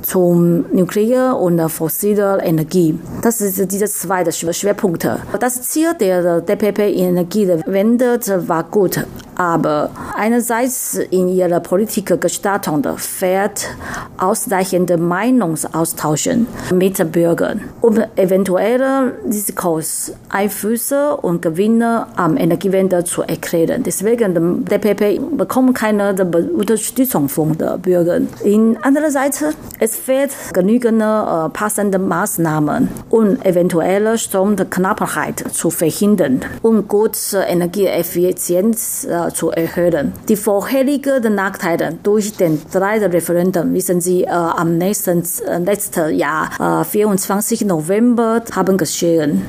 zum 0.02 0.66
Nuklear 0.74 1.40
und 1.40 1.58
fossiler 1.70 2.44
Energie. 2.44 3.00
Das 3.22 3.40
ist 3.40 3.72
diese 3.72 3.86
zweite 3.86 4.32
Schwerpunkt. 4.32 5.08
Das 5.40 5.62
Ziel 5.64 5.94
der 5.94 6.42
DPP-Energiewende 6.42 8.20
war 8.48 8.64
gut, 8.66 9.06
aber 9.38 9.92
einerseits 10.16 10.96
in 10.96 11.30
ihrer 11.30 11.60
Politikgestaltung 11.60 12.84
fehlt 12.98 13.70
ausreichende 14.18 14.98
Meinungsaustausch 14.98 16.30
mit 16.74 17.12
Bürgern, 17.12 17.62
um 17.82 18.00
eventuelle 18.16 19.14
Risikos, 19.26 20.12
Einflüsse 20.30 21.16
und 21.18 21.42
Gewinne 21.44 22.08
am 22.16 22.36
Energiewende 22.36 23.04
zu 23.04 23.22
erklären. 23.22 23.84
Deswegen 23.84 24.66
der 24.66 24.80
DPP 24.80 25.38
bekommt 25.38 25.76
keine 25.76 26.16
Unterstützung 26.56 27.30
von 27.30 27.56
den 27.58 27.80
Bürgern. 27.80 28.28
In 28.44 28.78
andererseits, 28.82 29.44
es 29.80 29.96
fehlt 29.96 30.32
genügend 30.54 31.02
äh, 31.02 31.50
passende 31.50 32.00
Maßnahmen, 32.00 32.90
um 33.10 33.40
eventuelle 33.44 34.18
Stromknappheit 34.18 35.44
zu 35.54 35.70
verhindern 35.70 36.42
und 36.64 36.88
gute 36.88 37.38
Energieeffizienz 37.48 39.06
äh, 39.06 39.27
zu 39.34 39.52
erhöhen. 39.52 40.14
Die 40.28 40.36
vorherigen 40.36 41.36
Nachteile 41.36 41.98
durch 42.04 42.36
den 42.36 42.62
drei 42.72 42.98
Referenden, 43.06 43.74
wissen 43.74 44.02
Sie, 44.02 44.24
äh, 44.24 44.30
am 44.30 44.78
nächsten 44.78 45.24
äh, 45.46 45.58
letzten 45.60 46.16
Jahr, 46.16 46.82
äh, 46.82 46.84
24. 46.84 47.66
November, 47.66 48.44
haben 48.56 48.78
geschehen. 48.78 49.44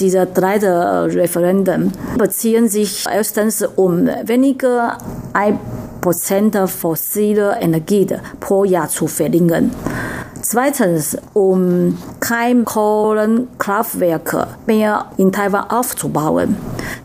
Diese 0.00 0.24
drei 0.24 0.56
Referenden 0.56 1.92
beziehen 2.16 2.68
sich 2.68 3.04
erstens 3.06 3.62
um 3.76 4.08
weniger 4.24 4.96
ein 5.34 5.58
Prozent 6.00 6.56
fossile 6.68 7.56
Energie 7.60 8.06
pro 8.40 8.64
Jahr 8.64 8.88
zu 8.88 9.06
verringern. 9.06 9.70
Zweitens, 10.46 11.16
um 11.32 11.96
Keimkohlenkraftwerke 12.20 14.46
mehr 14.66 15.06
in 15.16 15.32
Taiwan 15.32 15.70
aufzubauen. 15.70 16.58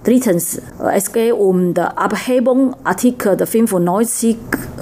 Drittens, 0.03 0.61
es 0.93 1.13
geht 1.13 1.31
um 1.31 1.73
die 1.73 1.79
Abhebung 1.79 2.75
Artikel 2.83 3.37
95 3.37 4.35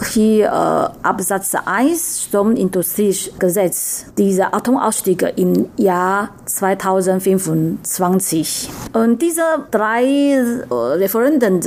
hier 0.05 0.45
äh, 0.45 1.07
Absatz 1.07 1.55
1 1.65 2.27
Stromindustriegesetz. 2.27 4.05
Dieser 4.17 4.53
Atomausstieg 4.53 5.33
im 5.35 5.65
Jahr 5.77 6.29
2025. 6.45 8.69
Und 8.93 9.21
diese 9.21 9.41
drei 9.71 10.03
äh, 10.03 10.63
Referenden, 10.73 11.59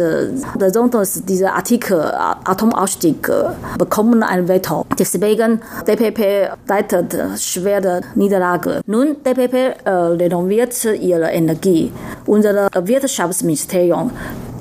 besonders 0.58 1.24
dieser 1.24 1.54
Artikel 1.54 2.00
Atomausstieg, 2.00 3.30
bekommen 3.78 4.22
ein 4.22 4.48
Veto. 4.48 4.86
Deswegen 4.98 5.60
DPP 5.86 6.50
leitet 6.66 7.16
schwere 7.38 8.00
Niederlage. 8.14 8.80
Nun, 8.86 9.16
DPP 9.24 9.54
äh, 9.84 9.90
renoviert 9.90 10.84
ihre 10.84 11.30
Energie. 11.30 11.92
Unser 12.26 12.68
Wirtschaftsministerium 12.74 14.10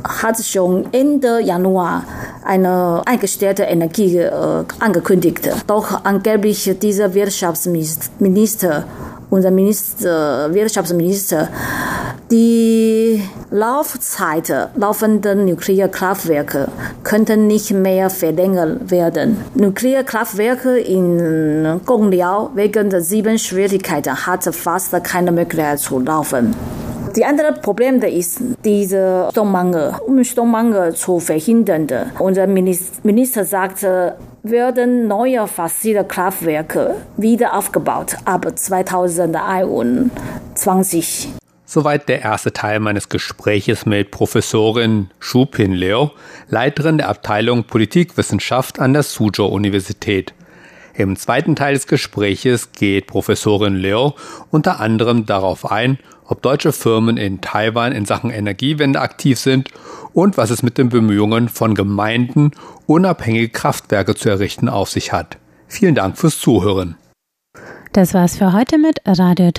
hat 0.03 0.43
schon 0.43 0.91
Ende 0.93 1.41
Januar 1.41 2.03
eine 2.43 3.01
eingestellte 3.05 3.63
Energie 3.63 4.17
äh, 4.17 4.63
angekündigt. 4.79 5.49
Doch 5.67 6.03
angeblich 6.03 6.75
dieser 6.81 7.13
Wirtschaftsminister, 7.13 8.85
unser 9.29 9.51
Minister, 9.51 10.53
Wirtschaftsminister, 10.53 11.49
die 12.31 13.23
Laufzeit 13.49 14.53
laufender 14.75 15.33
Nuklearkraftwerke 15.33 16.67
könnten 17.03 17.47
nicht 17.47 17.71
mehr 17.71 18.11
verlängert 18.11 18.91
werden. 18.91 19.37
Nuklearkraftwerke 19.55 20.77
in 20.77 21.81
Gongliao 21.85 22.51
wegen 22.53 22.91
der 22.91 23.01
sieben 23.01 23.39
Schwierigkeiten 23.39 24.27
hat 24.27 24.43
fast 24.53 25.03
keine 25.03 25.31
Möglichkeit 25.31 25.79
zu 25.79 25.99
laufen. 25.99 26.55
Die 27.19 27.25
andere 27.25 27.51
Problem 27.51 28.01
ist 28.01 28.41
dieser 28.63 29.29
Strommangel. 29.31 29.93
Um 30.07 30.23
Strommangel 30.23 30.95
zu 30.95 31.19
verhindern, 31.19 31.85
unser 32.17 32.47
Minister 32.47 33.43
sagte, 33.43 34.15
werden 34.41 35.09
neue 35.09 35.45
fossile 35.47 36.05
Kraftwerke 36.05 36.95
wieder 37.17 37.57
aufgebaut 37.57 38.15
ab 38.23 38.57
2021. 38.57 41.27
Soweit 41.65 42.07
der 42.07 42.21
erste 42.21 42.53
Teil 42.53 42.79
meines 42.79 43.09
Gespräches 43.09 43.85
mit 43.85 44.11
Professorin 44.11 45.09
Shu 45.19 45.45
Pin 45.45 45.73
Leo, 45.73 46.11
Leiterin 46.47 46.99
der 46.99 47.09
Abteilung 47.09 47.65
Politikwissenschaft 47.65 48.79
an 48.79 48.93
der 48.93 49.03
Suzhou 49.03 49.47
Universität. 49.47 50.33
Im 50.93 51.15
zweiten 51.15 51.55
Teil 51.55 51.75
des 51.75 51.87
Gespräches 51.87 52.73
geht 52.73 53.07
Professorin 53.07 53.75
Leo 53.75 54.15
unter 54.51 54.81
anderem 54.81 55.25
darauf 55.25 55.71
ein, 55.71 55.97
ob 56.29 56.41
deutsche 56.43 56.71
Firmen 56.71 57.17
in 57.17 57.41
Taiwan 57.41 57.91
in 57.91 58.05
Sachen 58.05 58.29
Energiewende 58.29 59.01
aktiv 59.01 59.39
sind 59.39 59.69
und 60.13 60.37
was 60.37 60.51
es 60.51 60.63
mit 60.63 60.77
den 60.77 60.89
Bemühungen 60.89 61.49
von 61.49 61.75
Gemeinden, 61.75 62.51
unabhängige 62.85 63.49
Kraftwerke 63.49 64.15
zu 64.15 64.29
errichten, 64.29 64.69
auf 64.69 64.89
sich 64.89 65.11
hat. 65.11 65.37
Vielen 65.67 65.95
Dank 65.95 66.17
fürs 66.17 66.39
Zuhören. 66.39 66.95
Das 67.91 68.13
war's 68.13 68.37
für 68.37 68.53
heute 68.53 68.77
mit 68.77 68.99
Radio 69.05 69.51